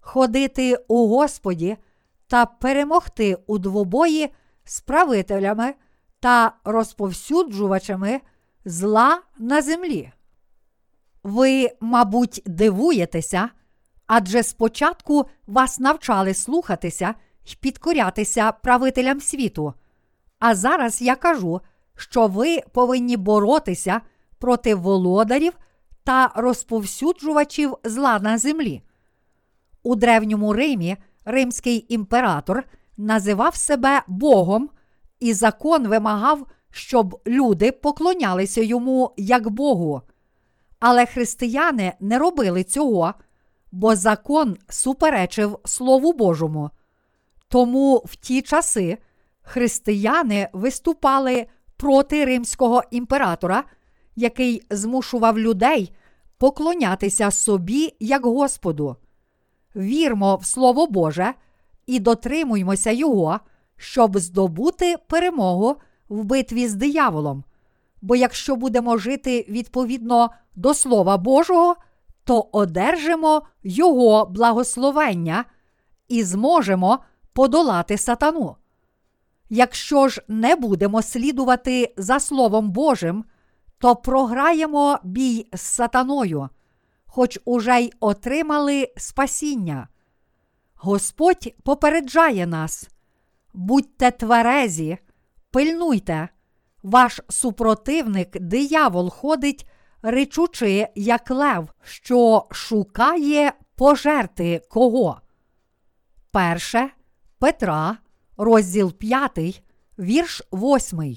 [0.00, 1.76] ходити у Господі
[2.26, 4.28] та перемогти у двобої
[4.64, 5.74] з правителями
[6.20, 8.20] та розповсюджувачами
[8.64, 10.12] зла на землі.
[11.22, 13.48] Ви, мабуть, дивуєтеся,
[14.06, 19.74] адже спочатку вас навчали слухатися й підкорятися правителям світу.
[20.38, 21.60] А зараз я кажу,
[21.96, 24.00] що ви повинні боротися
[24.38, 25.52] проти володарів
[26.06, 28.82] та розповсюджувачів зла на землі.
[29.82, 32.64] У древньому Римі римський імператор
[32.96, 34.70] називав себе Богом,
[35.20, 40.02] і закон вимагав, щоб люди поклонялися йому як Богу.
[40.80, 43.14] Але християни не робили цього,
[43.72, 46.70] бо закон суперечив Слову Божому.
[47.48, 48.98] Тому в ті часи
[49.42, 53.64] християни виступали проти римського імператора,
[54.16, 55.92] який змушував людей
[56.38, 58.96] поклонятися собі як Господу.
[59.76, 61.34] Вірмо в Слово Боже
[61.86, 63.40] і дотримуймося Його,
[63.76, 65.76] щоб здобути перемогу
[66.08, 67.44] в битві з дияволом.
[68.02, 71.76] Бо якщо будемо жити відповідно до Слова Божого,
[72.24, 75.44] то одержимо Його благословення
[76.08, 76.98] і зможемо
[77.32, 78.56] подолати сатану.
[79.50, 83.24] Якщо ж не будемо слідувати за Словом Божим,
[83.78, 86.48] то програємо бій з сатаною,
[87.06, 89.88] хоч уже й отримали спасіння.
[90.74, 92.88] Господь попереджає нас.
[93.54, 94.98] Будьте тверезі,
[95.50, 96.28] пильнуйте,
[96.82, 99.68] ваш супротивник, диявол, ходить,
[100.02, 105.20] речучи, як лев, що шукає пожерти кого.
[106.30, 106.90] Перше
[107.38, 107.96] Петра,
[108.36, 109.62] розділ 5,
[109.98, 111.16] вірш 8.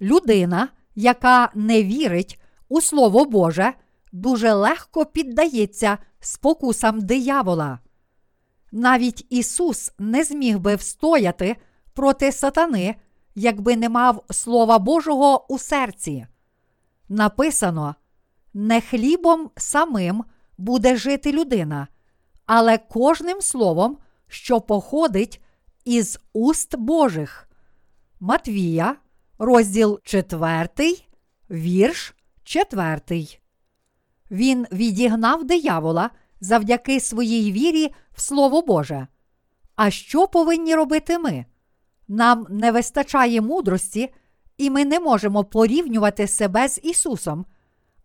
[0.00, 3.72] Людина, яка не вірить у Слово Боже,
[4.12, 7.78] дуже легко піддається спокусам диявола.
[8.72, 11.56] Навіть Ісус не зміг би встояти
[11.92, 12.96] проти сатани,
[13.34, 16.26] якби не мав Слова Божого у серці.
[17.08, 17.94] Написано:
[18.54, 20.24] не хлібом самим
[20.58, 21.88] буде жити людина,
[22.46, 25.42] але кожним словом, що походить
[25.84, 27.48] із уст Божих.
[28.20, 28.96] Матвія,
[29.40, 30.68] розділ 4,
[31.50, 32.14] вірш
[32.44, 33.26] 4.
[34.30, 36.10] Він відігнав диявола
[36.40, 39.06] завдяки своїй вірі в Слово Боже.
[39.76, 41.44] А що повинні робити ми?
[42.08, 44.14] Нам не вистачає мудрості,
[44.58, 47.46] і ми не можемо порівнювати себе з Ісусом,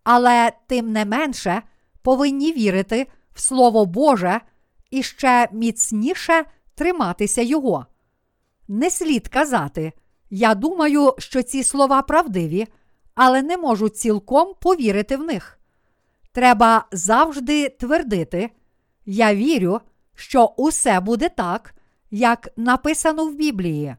[0.04, 1.62] але тим не менше
[2.02, 4.40] повинні вірити в Слово Боже
[4.90, 7.86] і ще міцніше триматися Його.
[8.68, 9.92] Не слід казати,
[10.30, 12.66] я думаю, що ці слова правдиві,
[13.14, 15.58] але не можу цілком повірити в них.
[16.32, 18.50] Треба завжди твердити,
[19.06, 19.80] я вірю,
[20.14, 21.74] що усе буде так,
[22.10, 23.96] як написано в Біблії.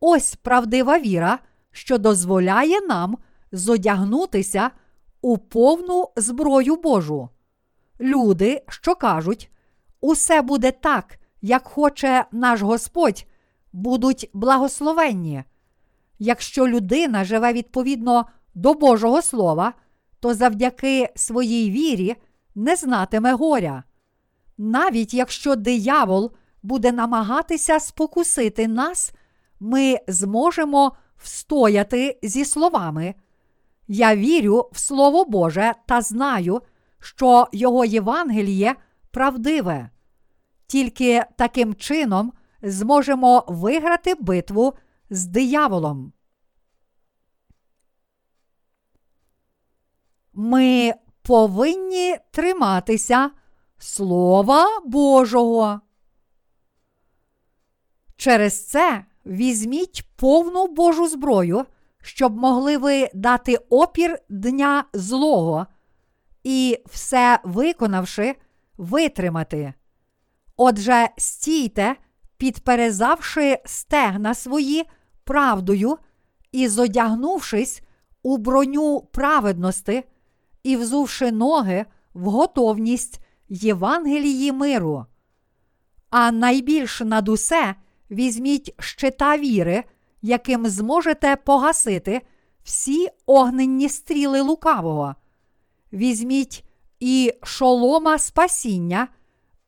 [0.00, 1.38] Ось правдива віра,
[1.72, 3.18] що дозволяє нам
[3.52, 4.70] зодягнутися
[5.20, 7.28] у повну зброю Божу.
[8.00, 9.50] Люди, що кажуть,
[10.00, 13.26] усе буде так, як хоче наш Господь,
[13.72, 15.44] будуть благословенні.
[16.18, 19.72] Якщо людина живе відповідно до Божого Слова,
[20.20, 22.16] то завдяки своїй вірі
[22.54, 23.84] не знатиме горя.
[24.58, 29.12] Навіть якщо диявол буде намагатися спокусити нас,
[29.60, 33.14] ми зможемо встояти зі словами.
[33.88, 36.60] Я вірю в Слово Боже та знаю,
[37.00, 38.74] що Його Євангеліє
[39.10, 39.90] правдиве.
[40.66, 44.74] Тільки таким чином зможемо виграти битву
[45.10, 46.12] з дияволом.
[50.32, 53.30] Ми повинні триматися
[53.78, 55.80] Слова Божого.
[58.16, 61.66] Через це візьміть повну Божу зброю,
[62.02, 65.66] щоб могли ви дати опір дня злого
[66.44, 68.34] і, все виконавши,
[68.76, 69.74] витримати.
[70.56, 71.96] Отже, стійте,
[72.42, 74.84] підперезавши стегна свої
[75.24, 75.98] правдою
[76.52, 77.82] і зодягнувшись
[78.22, 80.02] у броню праведності
[80.62, 85.06] і взувши ноги в готовність Євангелії миру.
[86.10, 87.74] А найбільш над усе
[88.10, 89.84] візьміть щита віри,
[90.22, 92.20] яким зможете погасити
[92.64, 95.14] всі огненні стріли лукавого.
[95.92, 96.64] Візьміть
[97.00, 99.08] і шолома спасіння,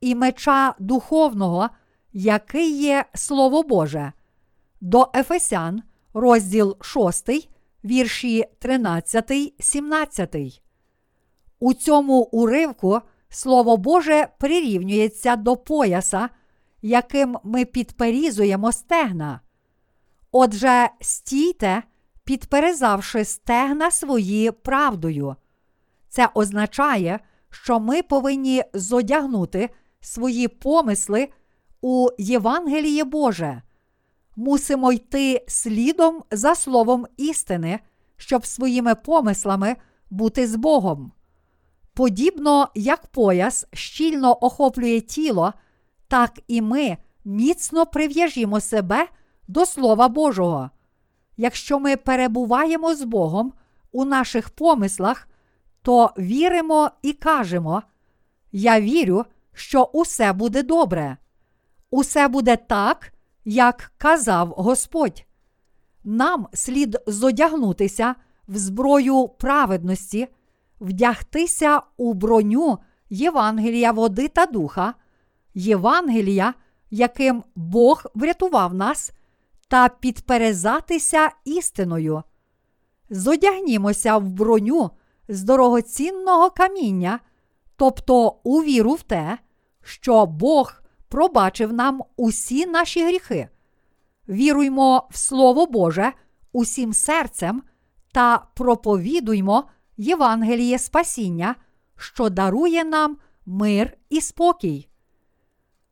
[0.01, 1.71] і меча духовного,
[2.15, 4.13] який є Слово Боже.
[4.81, 5.83] До Ефесян,
[6.15, 7.31] розділ 6,
[7.85, 10.37] вірші 13, 17.
[11.59, 16.29] У цьому уривку Слово Боже прирівнюється до пояса,
[16.83, 19.41] яким ми підперізуємо стегна.
[20.33, 21.83] Отже, стійте,
[22.25, 25.37] підперезавши стегна свої правдою.
[26.09, 31.29] Це означає, що ми повинні зодягнути свої помисли
[31.87, 33.63] у Євангеліє Боже.
[34.37, 37.81] Мусимо йти слідом за словом істини,
[38.17, 39.77] щоб своїми помислами
[40.11, 41.13] бути з Богом.
[41.95, 45.53] Подібно як пояс щільно охоплює тіло,
[46.09, 49.09] так і ми міцно прив'яжімо себе
[49.49, 50.71] до Слова Божого.
[51.37, 53.53] Якщо ми перебуваємо з Богом
[53.93, 55.29] у наших помислах,
[55.83, 57.83] то віримо і кажемо:
[58.53, 61.17] Я вірю, що усе буде добре,
[61.95, 63.13] усе буде так,
[63.45, 65.25] як казав Господь.
[66.05, 68.15] Нам слід зодягнутися
[68.49, 70.29] в зброю праведності
[70.81, 72.79] вдягтися у броню
[73.11, 74.95] Євангелія води та духа,
[75.55, 76.55] Євангелія,
[76.91, 79.13] яким Бог врятував нас,
[79.69, 82.23] та підперезатися істиною.
[83.11, 84.91] Зодягнімося в броню
[85.29, 87.21] з дорогоцінного каміння,
[87.77, 89.39] тобто у віру в те,
[89.83, 90.84] що Бог
[91.15, 93.49] пробачив нам усі наші гріхи.
[94.29, 96.13] Віруймо в Слово Боже
[96.53, 97.63] усім серцем
[98.13, 99.65] та проповідуймо
[99.97, 101.55] Євангеліє спасіння,
[101.97, 104.89] що дарує нам мир і спокій.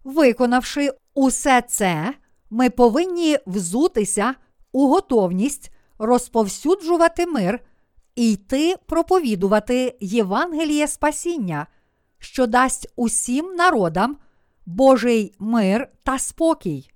[0.04, 2.14] Виконавши усе це,
[2.50, 4.34] ми повинні взутися
[4.72, 7.60] у готовність розповсюджувати мир
[8.14, 11.66] і йти проповідувати Євангеліє спасіння,
[12.18, 14.16] що дасть усім народам
[14.66, 16.90] Божий мир та спокій.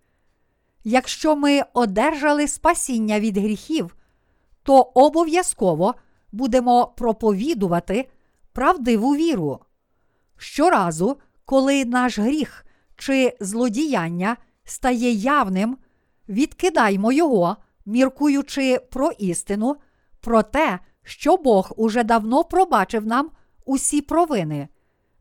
[0.84, 3.96] Якщо ми одержали спасіння від гріхів,
[4.62, 5.94] то обов'язково
[6.32, 8.08] будемо проповідувати
[8.52, 9.58] правдиву віру.
[10.36, 15.78] Щоразу, коли наш гріх чи злодіяння стає явним,
[16.28, 17.56] відкидаймо його,
[17.86, 19.76] міркуючи про істину,
[20.20, 23.30] про те, що Бог уже давно пробачив нам
[23.64, 24.68] усі провини.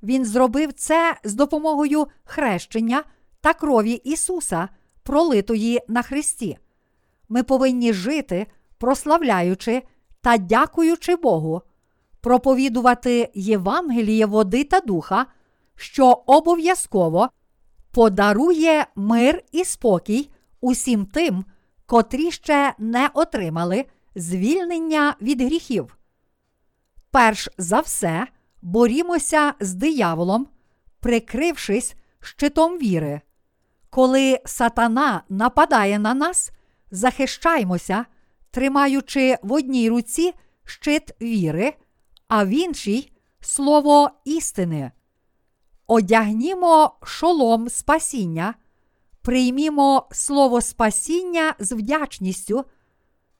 [0.05, 3.03] Він зробив це з допомогою хрещення
[3.41, 4.69] та крові Ісуса,
[5.03, 6.57] пролитої на Христі.
[7.29, 8.47] Ми повинні жити,
[8.77, 9.83] прославляючи
[10.21, 11.61] та дякуючи Богу,
[12.21, 15.25] проповідувати Євангеліє води та духа,
[15.75, 17.29] що обов'язково
[17.91, 20.29] подарує мир і спокій
[20.61, 21.45] усім тим,
[21.85, 23.85] котрі ще не отримали
[24.15, 25.97] звільнення від гріхів.
[27.11, 28.27] Перш за все,
[28.65, 30.47] борімося з дияволом,
[30.99, 33.21] прикрившись щитом віри.
[33.89, 36.51] Коли сатана нападає на нас,
[36.91, 38.05] захищаймося,
[38.51, 41.73] тримаючи в одній руці щит віри,
[42.27, 43.11] а в іншій
[43.41, 44.91] слово істини.
[45.87, 48.53] Одягнімо шолом спасіння,
[49.21, 52.65] приймімо слово спасіння з вдячністю.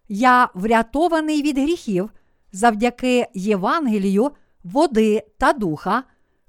[0.08, 2.12] Я врятований від гріхів
[2.52, 4.32] завдяки Євангелію,
[4.66, 6.04] води та духа,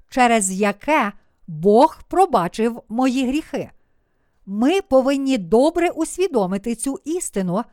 [0.09, 1.11] через яке
[1.47, 3.71] Бог пробачив мої гріхи.
[4.45, 7.63] Ми повинні добре усвідомити цю істину.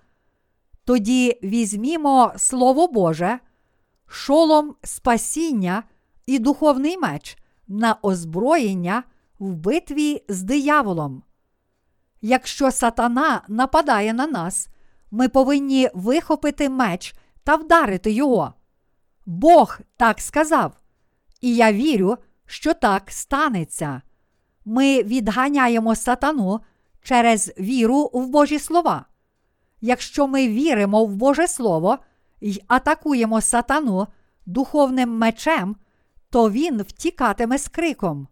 [0.85, 3.39] Тоді візьмімо Слово Боже,
[4.07, 5.83] шолом спасіння
[6.27, 7.39] і духовний меч
[7.69, 9.03] на озброєння
[9.39, 11.23] в битві з дияволом.
[12.21, 14.69] Якщо сатана нападає на нас,
[15.11, 17.15] ми повинні вихопити меч
[17.45, 18.55] та вдарити його.
[19.27, 20.73] Бог так сказав,
[21.41, 22.17] і я вірю,
[22.47, 24.03] що так станеться.
[24.65, 26.61] Ми відганяємо сатану
[27.03, 29.05] через віру в Божі слова.
[29.81, 31.99] Якщо ми віримо в Боже Слово
[32.41, 34.07] і атакуємо сатану
[34.47, 35.77] духовним мечем,
[36.31, 38.29] то він втікатиме з криком.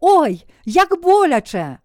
[0.00, 1.78] Ой, як боляче!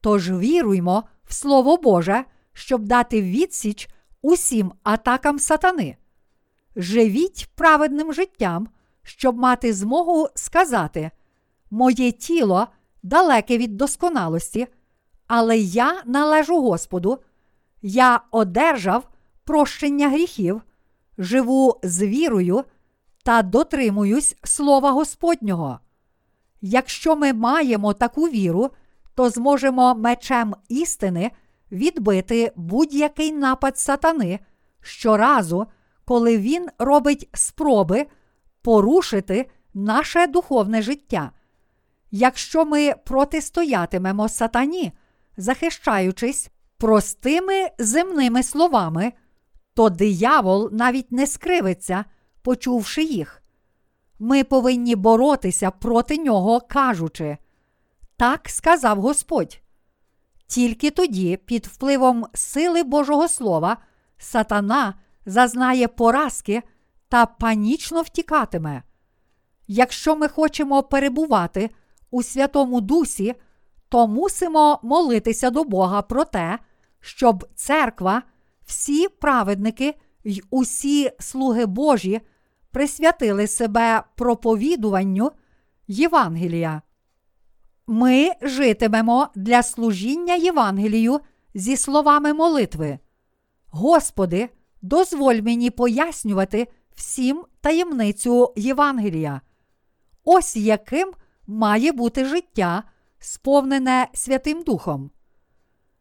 [0.00, 3.88] Тож віруймо в Слово Боже, щоб дати відсіч
[4.22, 5.96] усім атакам сатани.
[6.80, 8.68] Живіть праведним життям,
[9.02, 11.10] щоб мати змогу сказати:
[11.70, 12.66] Моє тіло
[13.02, 14.66] далеке від досконалості,
[15.26, 17.18] але я належу Господу,
[17.82, 19.08] я одержав
[19.44, 20.62] прощення гріхів,
[21.18, 22.64] живу з вірою
[23.24, 25.78] та дотримуюсь Слова Господнього.
[26.60, 28.70] Якщо ми маємо таку віру,
[29.14, 31.30] то зможемо мечем істини
[31.72, 34.40] відбити будь-який напад сатани
[34.80, 35.66] щоразу,
[36.08, 38.06] коли він робить спроби
[38.62, 41.32] порушити наше духовне життя.
[42.10, 44.92] Якщо ми протистоятимемо сатані,
[45.36, 49.12] захищаючись простими земними словами,
[49.74, 52.04] то диявол навіть не скривиться,
[52.42, 53.42] почувши їх.
[54.18, 57.36] Ми повинні боротися проти нього, кажучи,
[58.16, 59.60] так сказав Господь.
[60.46, 63.76] Тільки тоді, під впливом сили Божого Слова,
[64.18, 64.94] сатана
[65.28, 66.62] зазнає поразки
[67.08, 68.82] та панічно втікатиме.
[69.66, 71.70] Якщо ми хочемо перебувати
[72.10, 73.34] у Святому Дусі,
[73.88, 76.58] то мусимо молитися до Бога про те,
[77.00, 78.22] щоб церква,
[78.66, 82.20] всі праведники й усі слуги Божі
[82.70, 85.32] присвятили себе проповідуванню
[85.88, 86.82] Євангелія.
[87.86, 91.20] Ми житимемо для служіння Євангелію
[91.54, 92.98] зі словами молитви.
[93.70, 94.48] Господи,
[94.82, 99.40] дозволь мені пояснювати всім таємницю Євангелія.
[100.24, 101.12] Ось яким
[101.46, 102.82] має бути життя,
[103.18, 105.10] сповнене Святим Духом.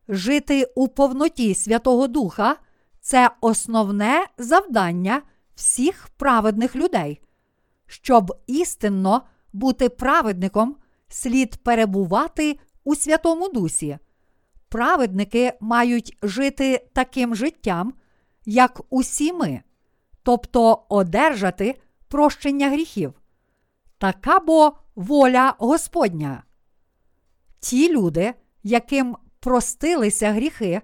[0.09, 2.55] Жити у повноті Святого Духа
[3.01, 5.21] це основне завдання
[5.55, 7.21] всіх праведних людей.
[7.87, 9.21] Щоб істинно
[9.53, 10.75] бути праведником,
[11.07, 13.97] слід перебувати у Святому Дусі.
[14.69, 17.93] Праведники мають жити таким життям,
[18.47, 19.61] як усі ми,
[20.23, 23.13] тобто одержати прощення гріхів.
[23.97, 26.43] Така бо воля Господня.
[27.59, 28.33] Ті люди,
[28.63, 30.81] яким простилися гріхи,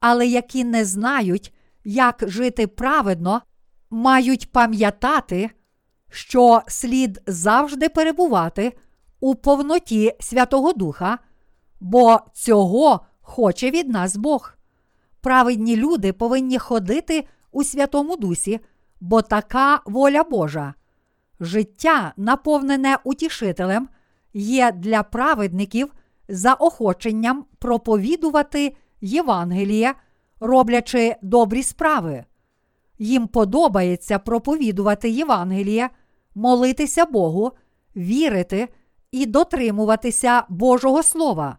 [0.00, 3.42] але які не знають, як жити праведно,
[3.90, 5.50] мають пам'ятати,
[6.10, 8.72] що слід завжди перебувати
[9.20, 11.18] у повноті Святого Духа,
[11.80, 14.54] бо цього хоче від нас Бог.
[15.22, 18.60] Праведні люди повинні ходити у Святому Дусі,
[19.00, 20.74] бо така воля Божа.
[21.40, 23.88] Життя, наповнене утішителем,
[24.34, 25.92] є для праведників
[26.28, 29.94] заохоченням проповідувати Євангеліє,
[30.40, 32.24] роблячи добрі справи.
[32.98, 35.90] Їм подобається проповідувати Євангеліє,
[36.34, 37.52] молитися Богу,
[37.96, 38.68] вірити
[39.12, 41.58] і дотримуватися Божого Слова.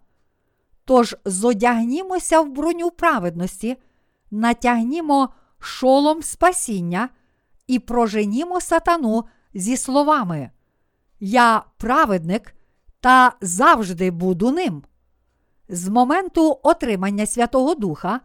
[0.85, 3.77] Тож зодягнімося в броню праведності,
[4.31, 5.29] натягнімо
[5.59, 7.09] шолом спасіння
[7.67, 9.23] і проженімо сатану
[9.53, 10.51] зі словами:
[11.19, 12.55] Я праведник
[12.99, 14.83] та завжди буду ним.
[15.69, 18.19] З моменту отримання Святого Духа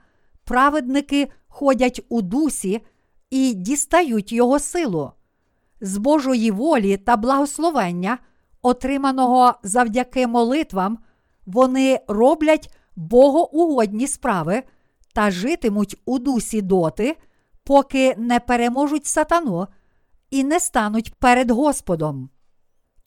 [0.45, 2.83] праведники ходять у дусі
[3.31, 5.13] і дістають його силу.
[5.81, 8.19] З Божої волі та благословення,
[8.63, 10.99] отриманого завдяки молитвам,
[11.49, 14.63] вони роблять богоугодні справи
[15.15, 17.17] та житимуть у дусі доти,
[17.65, 19.67] поки не переможуть сатану
[20.31, 22.31] і не стануть перед Господом.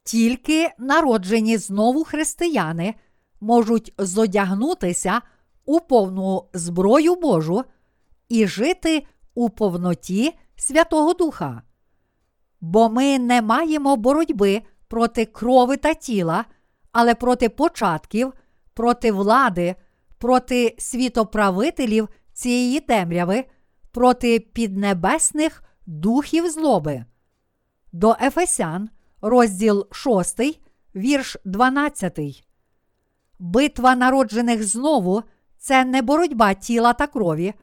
[0.03, 2.95] Тільки народжені знову християни
[3.41, 5.21] можуть зодягнутися
[5.65, 7.63] у повну зброю Божу
[8.29, 11.61] і жити у повноті Святого Духа.
[12.61, 16.45] Бо ми не маємо боротьби проти крови та тіла,
[16.91, 18.33] але проти початків,
[18.73, 19.75] проти влади,
[20.17, 23.45] проти світоправителів цієї темряви,
[23.91, 27.05] проти піднебесних духів злоби.
[27.91, 28.89] До Ефесян,
[29.21, 30.39] розділ 6,
[30.95, 32.45] вірш 12.
[33.39, 35.23] Битва народжених знову
[35.57, 37.53] це не боротьба тіла та крові.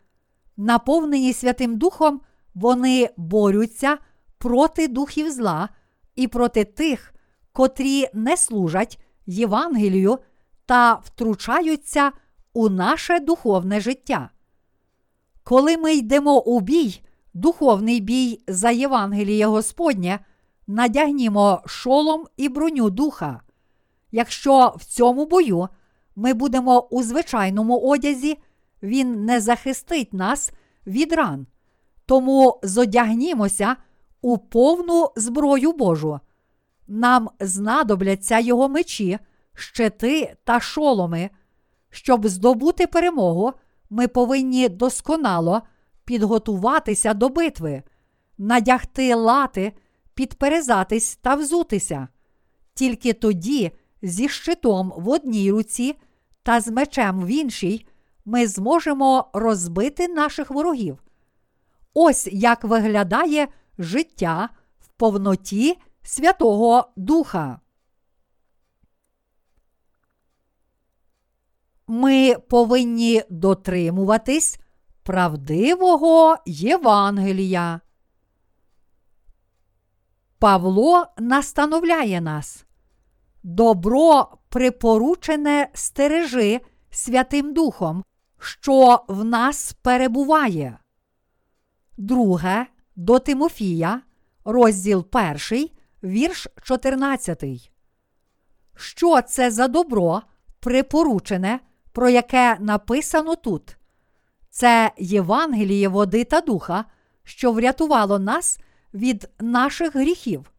[0.56, 2.20] Наповнені Святим Духом,
[2.54, 3.98] вони борються
[4.38, 5.68] проти духів зла
[6.16, 7.14] і проти тих,
[7.52, 8.98] котрі не служать
[9.28, 10.18] Євангелію
[10.66, 12.12] та втручаються
[12.52, 14.30] у наше духовне життя.
[15.44, 17.00] Коли ми йдемо у бій,
[17.34, 20.18] духовний бій за Євангеліє Господнє,
[20.66, 23.40] надягнімо шолом і броню духа.
[24.12, 25.68] Якщо в цьому бою
[26.16, 28.38] ми будемо у звичайному одязі,
[28.82, 30.52] він не захистить нас
[30.86, 31.46] від ран.
[32.06, 33.76] Тому зодягнімося
[34.20, 36.20] у повну зброю Божу.
[36.88, 39.18] Нам знадобляться його мечі,
[39.54, 41.30] щити та шоломи.
[41.90, 43.52] Щоб здобути перемогу,
[43.90, 45.62] ми повинні досконало
[46.04, 47.82] підготуватися до битви,
[48.38, 49.72] надягти лати,
[50.14, 52.08] підперезатись та взутися.
[52.74, 53.70] Тільки тоді,
[54.02, 55.94] зі щитом в одній руці
[56.42, 57.86] та з мечем в іншій,
[58.24, 60.98] ми зможемо розбити наших ворогів.
[61.94, 64.48] Ось як виглядає життя
[64.80, 65.78] в повноті
[66.08, 67.60] Святого Духа.
[71.86, 74.60] Ми повинні дотримуватись
[75.02, 77.80] правдивого Євангелія.
[80.38, 82.64] Павло настановляє нас.
[83.42, 88.04] Добро припоручене стережи Святим Духом,
[88.38, 90.78] що в нас перебуває.
[91.96, 94.02] Друге до Тимофія,
[94.44, 95.68] розділ 1,
[96.04, 97.70] вірш 14.
[98.76, 100.22] Що це за добро
[100.60, 101.60] припоручене,
[101.92, 103.76] про яке написано тут?
[104.50, 106.84] Це Євангеліє води та духа,
[107.24, 108.58] що врятувало нас
[108.94, 110.52] від наших гріхів.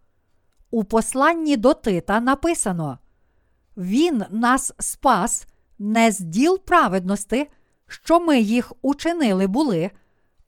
[0.71, 2.99] У посланні до Тита написано:
[3.77, 5.47] Він нас спас
[5.79, 7.47] не з діл праведності,
[7.87, 9.91] що ми їх учинили були,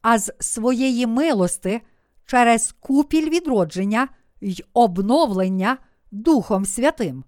[0.02, 1.82] а з своєї милости
[2.26, 4.08] через купіль відродження
[4.42, 5.78] й обновлення
[6.12, 7.24] Духом Святим.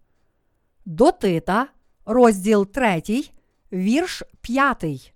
[0.85, 1.67] До Тита,
[2.05, 3.03] розділ 3,
[3.71, 5.13] вірш 5.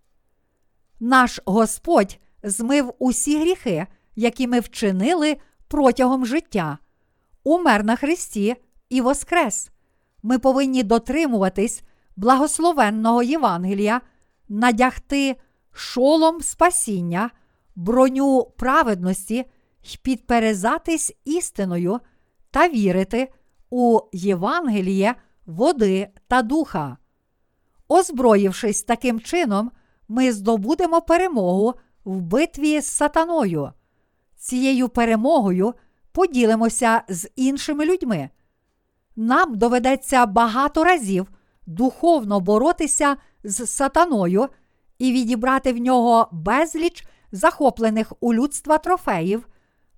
[1.00, 5.38] Наш Господь змив усі гріхи, які ми вчинили
[5.68, 6.78] протягом життя,
[7.44, 8.56] умер на Христі
[8.90, 9.70] і Воскрес.
[10.24, 11.84] Ми повинні дотримуватись
[12.16, 14.02] благословенного Євангелія,
[14.50, 15.36] надягти
[15.72, 17.30] шолом спасіння,
[17.76, 19.46] броню праведності
[19.96, 22.00] підперезатись істиною
[22.52, 23.32] та вірити
[23.70, 25.16] у Євангеліє
[25.46, 26.98] води та духа.
[27.88, 29.72] Озброївшись таким чином,
[30.08, 31.74] ми здобудемо перемогу
[32.06, 33.72] в битві з сатаною.
[34.38, 35.74] Цією перемогою
[36.12, 38.30] поділимося з іншими людьми.
[39.16, 41.28] Нам доведеться багато разів
[41.66, 44.48] духовно боротися з сатаною
[45.00, 49.48] і відібрати в нього безліч захоплених у людства трофеїв,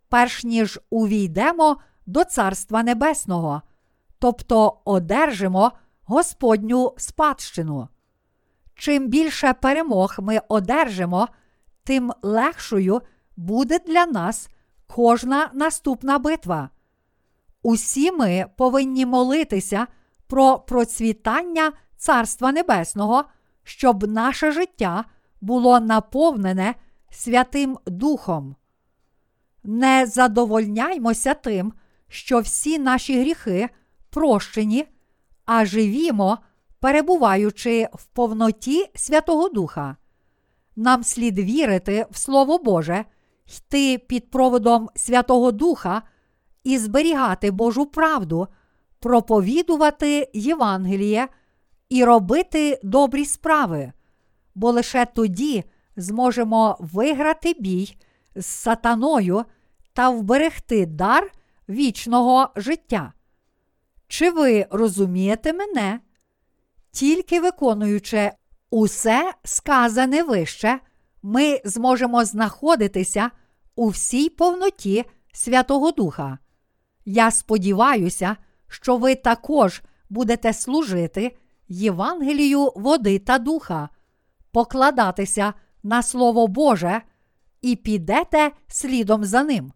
[0.09, 3.61] перш ніж увійдемо до Царства Небесного,
[4.19, 5.71] тобто одержимо
[6.03, 7.87] Господню спадщину.
[8.75, 11.27] Чим більше перемог ми одержимо,
[11.83, 13.01] тим легшою
[13.37, 14.49] буде для нас
[14.87, 16.69] кожна наступна битва.
[17.63, 19.87] Усі ми повинні молитися
[20.27, 23.23] про процвітання Царства Небесного,
[23.63, 25.05] щоб наше життя
[25.41, 26.75] було наповнене
[27.11, 28.55] Святим Духом.
[29.71, 31.73] Не задовольняймося тим,
[32.07, 33.69] що всі наші гріхи
[34.09, 34.85] прощені,
[35.45, 36.37] а живімо,
[36.79, 39.95] перебуваючи в повноті Святого Духа.
[40.75, 43.05] Нам слід вірити в Слово Боже,
[43.57, 46.01] йти під проводом Святого Духа
[46.63, 48.47] і зберігати Божу правду,
[48.99, 51.27] проповідувати Євангеліє
[51.89, 53.91] і робити добрі справи,
[54.55, 55.63] бо лише тоді
[55.95, 57.97] зможемо виграти бій
[58.35, 59.45] з сатаною
[59.99, 61.31] та вберегти дар
[61.69, 63.13] вічного життя.
[64.07, 65.99] Чи ви розумієте мене?
[66.91, 68.31] Тільки виконуючи
[68.69, 70.79] усе сказане вище,
[71.21, 73.31] ми зможемо знаходитися
[73.75, 76.37] у всій повноті Святого Духа.
[77.05, 78.35] Я сподіваюся,
[78.67, 81.37] що ви також будете служити
[81.67, 83.89] Євангелію води та духа,
[84.51, 87.01] покладатися на Слово Боже
[87.61, 89.71] і підете слідом за ним.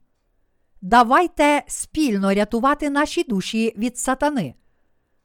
[0.85, 4.55] Давайте спільно рятувати наші душі від сатани.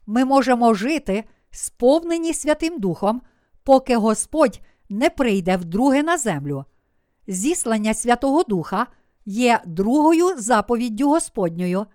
[0.06, 3.22] Ми можемо жити, сповнені Святим Духом,
[3.64, 6.64] поки Господь не прийде вдруге на землю.
[7.26, 8.86] Зіслання Святого Духа
[9.26, 11.86] є другою заповіддю Господньою.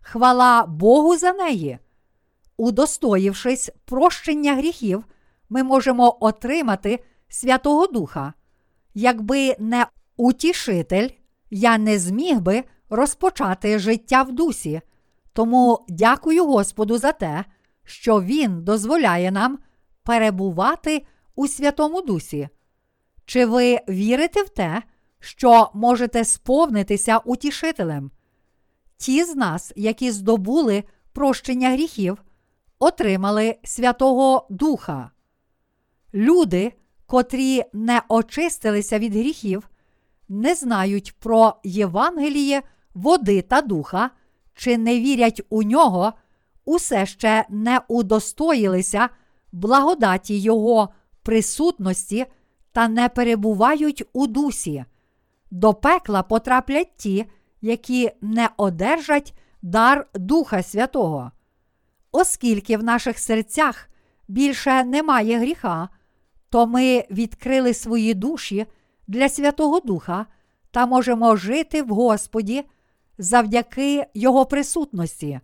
[0.00, 1.78] Хвала Богу за неї.
[2.56, 5.04] Удостоївшись прощення гріхів,
[5.48, 8.32] ми можемо отримати Святого Духа.
[8.94, 9.86] Якби не
[10.16, 11.08] утішитель,
[11.50, 14.80] я не зміг би розпочати життя в дусі.
[15.32, 17.44] Тому дякую Господу за те,
[17.84, 19.58] що Він дозволяє нам
[20.02, 22.48] перебувати у Святому Дусі.
[23.24, 24.82] Чи ви вірите в те,
[25.20, 28.10] що можете сповнитися утішителем?
[28.96, 32.22] Ті з нас, які здобули прощення гріхів,
[32.78, 35.10] отримали Святого Духа.
[36.14, 36.72] Люди,
[37.06, 39.70] котрі не очистилися від гріхів,
[40.28, 42.62] не знають про Євангеліє,
[42.94, 44.10] води та духа,
[44.54, 46.12] чи не вірять у нього,
[46.64, 49.08] усе ще не удостоїлися
[49.52, 50.88] благодаті Його
[51.22, 52.26] присутності
[52.72, 54.84] та не перебувають у дусі.
[55.50, 57.26] До пекла потраплять ті,
[57.60, 61.30] які не одержать дар Духа Святого.
[62.12, 63.88] Оскільки в наших серцях
[64.28, 65.88] більше немає гріха,
[66.50, 68.66] то ми відкрили свої душі
[69.06, 70.26] для Святого Духа
[70.70, 72.64] та можемо жити в Господі
[73.20, 75.40] завдяки Його присутності.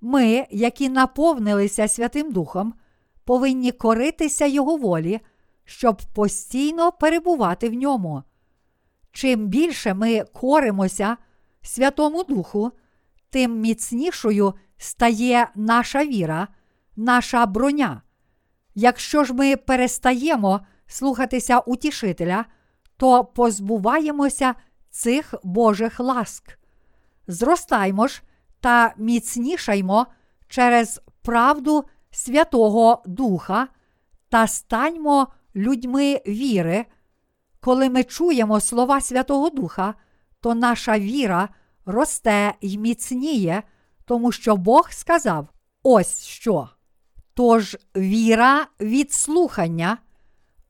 [0.00, 2.74] Ми, які наповнилися Святим Духом,
[3.24, 5.20] повинні коритися Його волі,
[5.64, 8.22] щоб постійно перебувати в ньому.
[9.12, 11.16] Чим більше ми коримося
[11.62, 12.72] Святому Духу,
[13.30, 16.48] тим міцнішою стає наша віра,
[16.96, 18.02] наша броня.
[18.74, 22.44] Якщо ж ми перестаємо слухатися утішителя,
[22.96, 24.54] то позбуваємося
[24.90, 26.58] цих Божих ласк.
[27.26, 28.22] Зростаймо ж
[28.60, 30.06] та міцнішаймо
[30.48, 33.68] через правду Святого Духа
[34.28, 36.84] та станьмо людьми віри.
[37.60, 39.94] Коли ми чуємо слова Святого Духа,
[40.40, 41.48] то наша віра
[41.86, 43.62] росте й міцніє,
[44.04, 45.48] тому що Бог сказав
[45.82, 46.68] ось що.
[47.34, 49.98] Тож віра від слухання,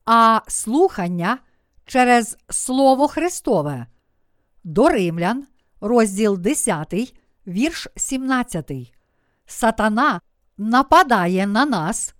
[0.04, 1.38] а слухання
[1.86, 3.86] через Слово Христове.
[4.64, 5.46] До Римлян,
[5.84, 7.14] розділ 10,
[7.46, 8.72] вірш 17.
[9.46, 10.20] Сатана
[10.58, 12.14] нападає на нас,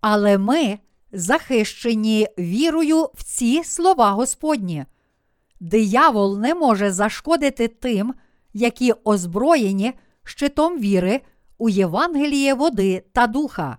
[0.00, 0.78] але ми
[1.12, 4.84] захищені вірою в ці слова Господні.
[5.60, 8.14] Диявол не може зашкодити тим,
[8.52, 9.92] які озброєні
[10.24, 11.20] щитом віри
[11.58, 13.78] у Євангеліє води та духа.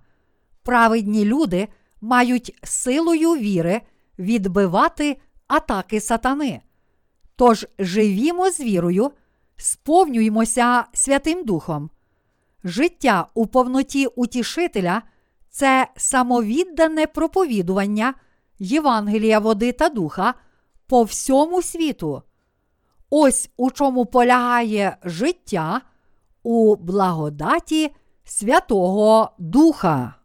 [0.63, 1.67] Праведні люди
[2.01, 3.81] мають силою віри
[4.19, 5.17] відбивати
[5.47, 6.61] атаки сатани.
[7.39, 9.11] Тож живімо з вірою,
[9.57, 11.89] сповнюймося Святим Духом.
[12.63, 15.01] Життя у повноті утішителя
[15.49, 18.13] це самовіддане проповідування
[18.59, 20.33] Євангелія води та духа
[20.87, 22.21] по всьому світу.
[23.09, 25.81] Ось у чому полягає життя
[26.43, 27.89] у благодаті
[28.23, 30.18] Святого Духа.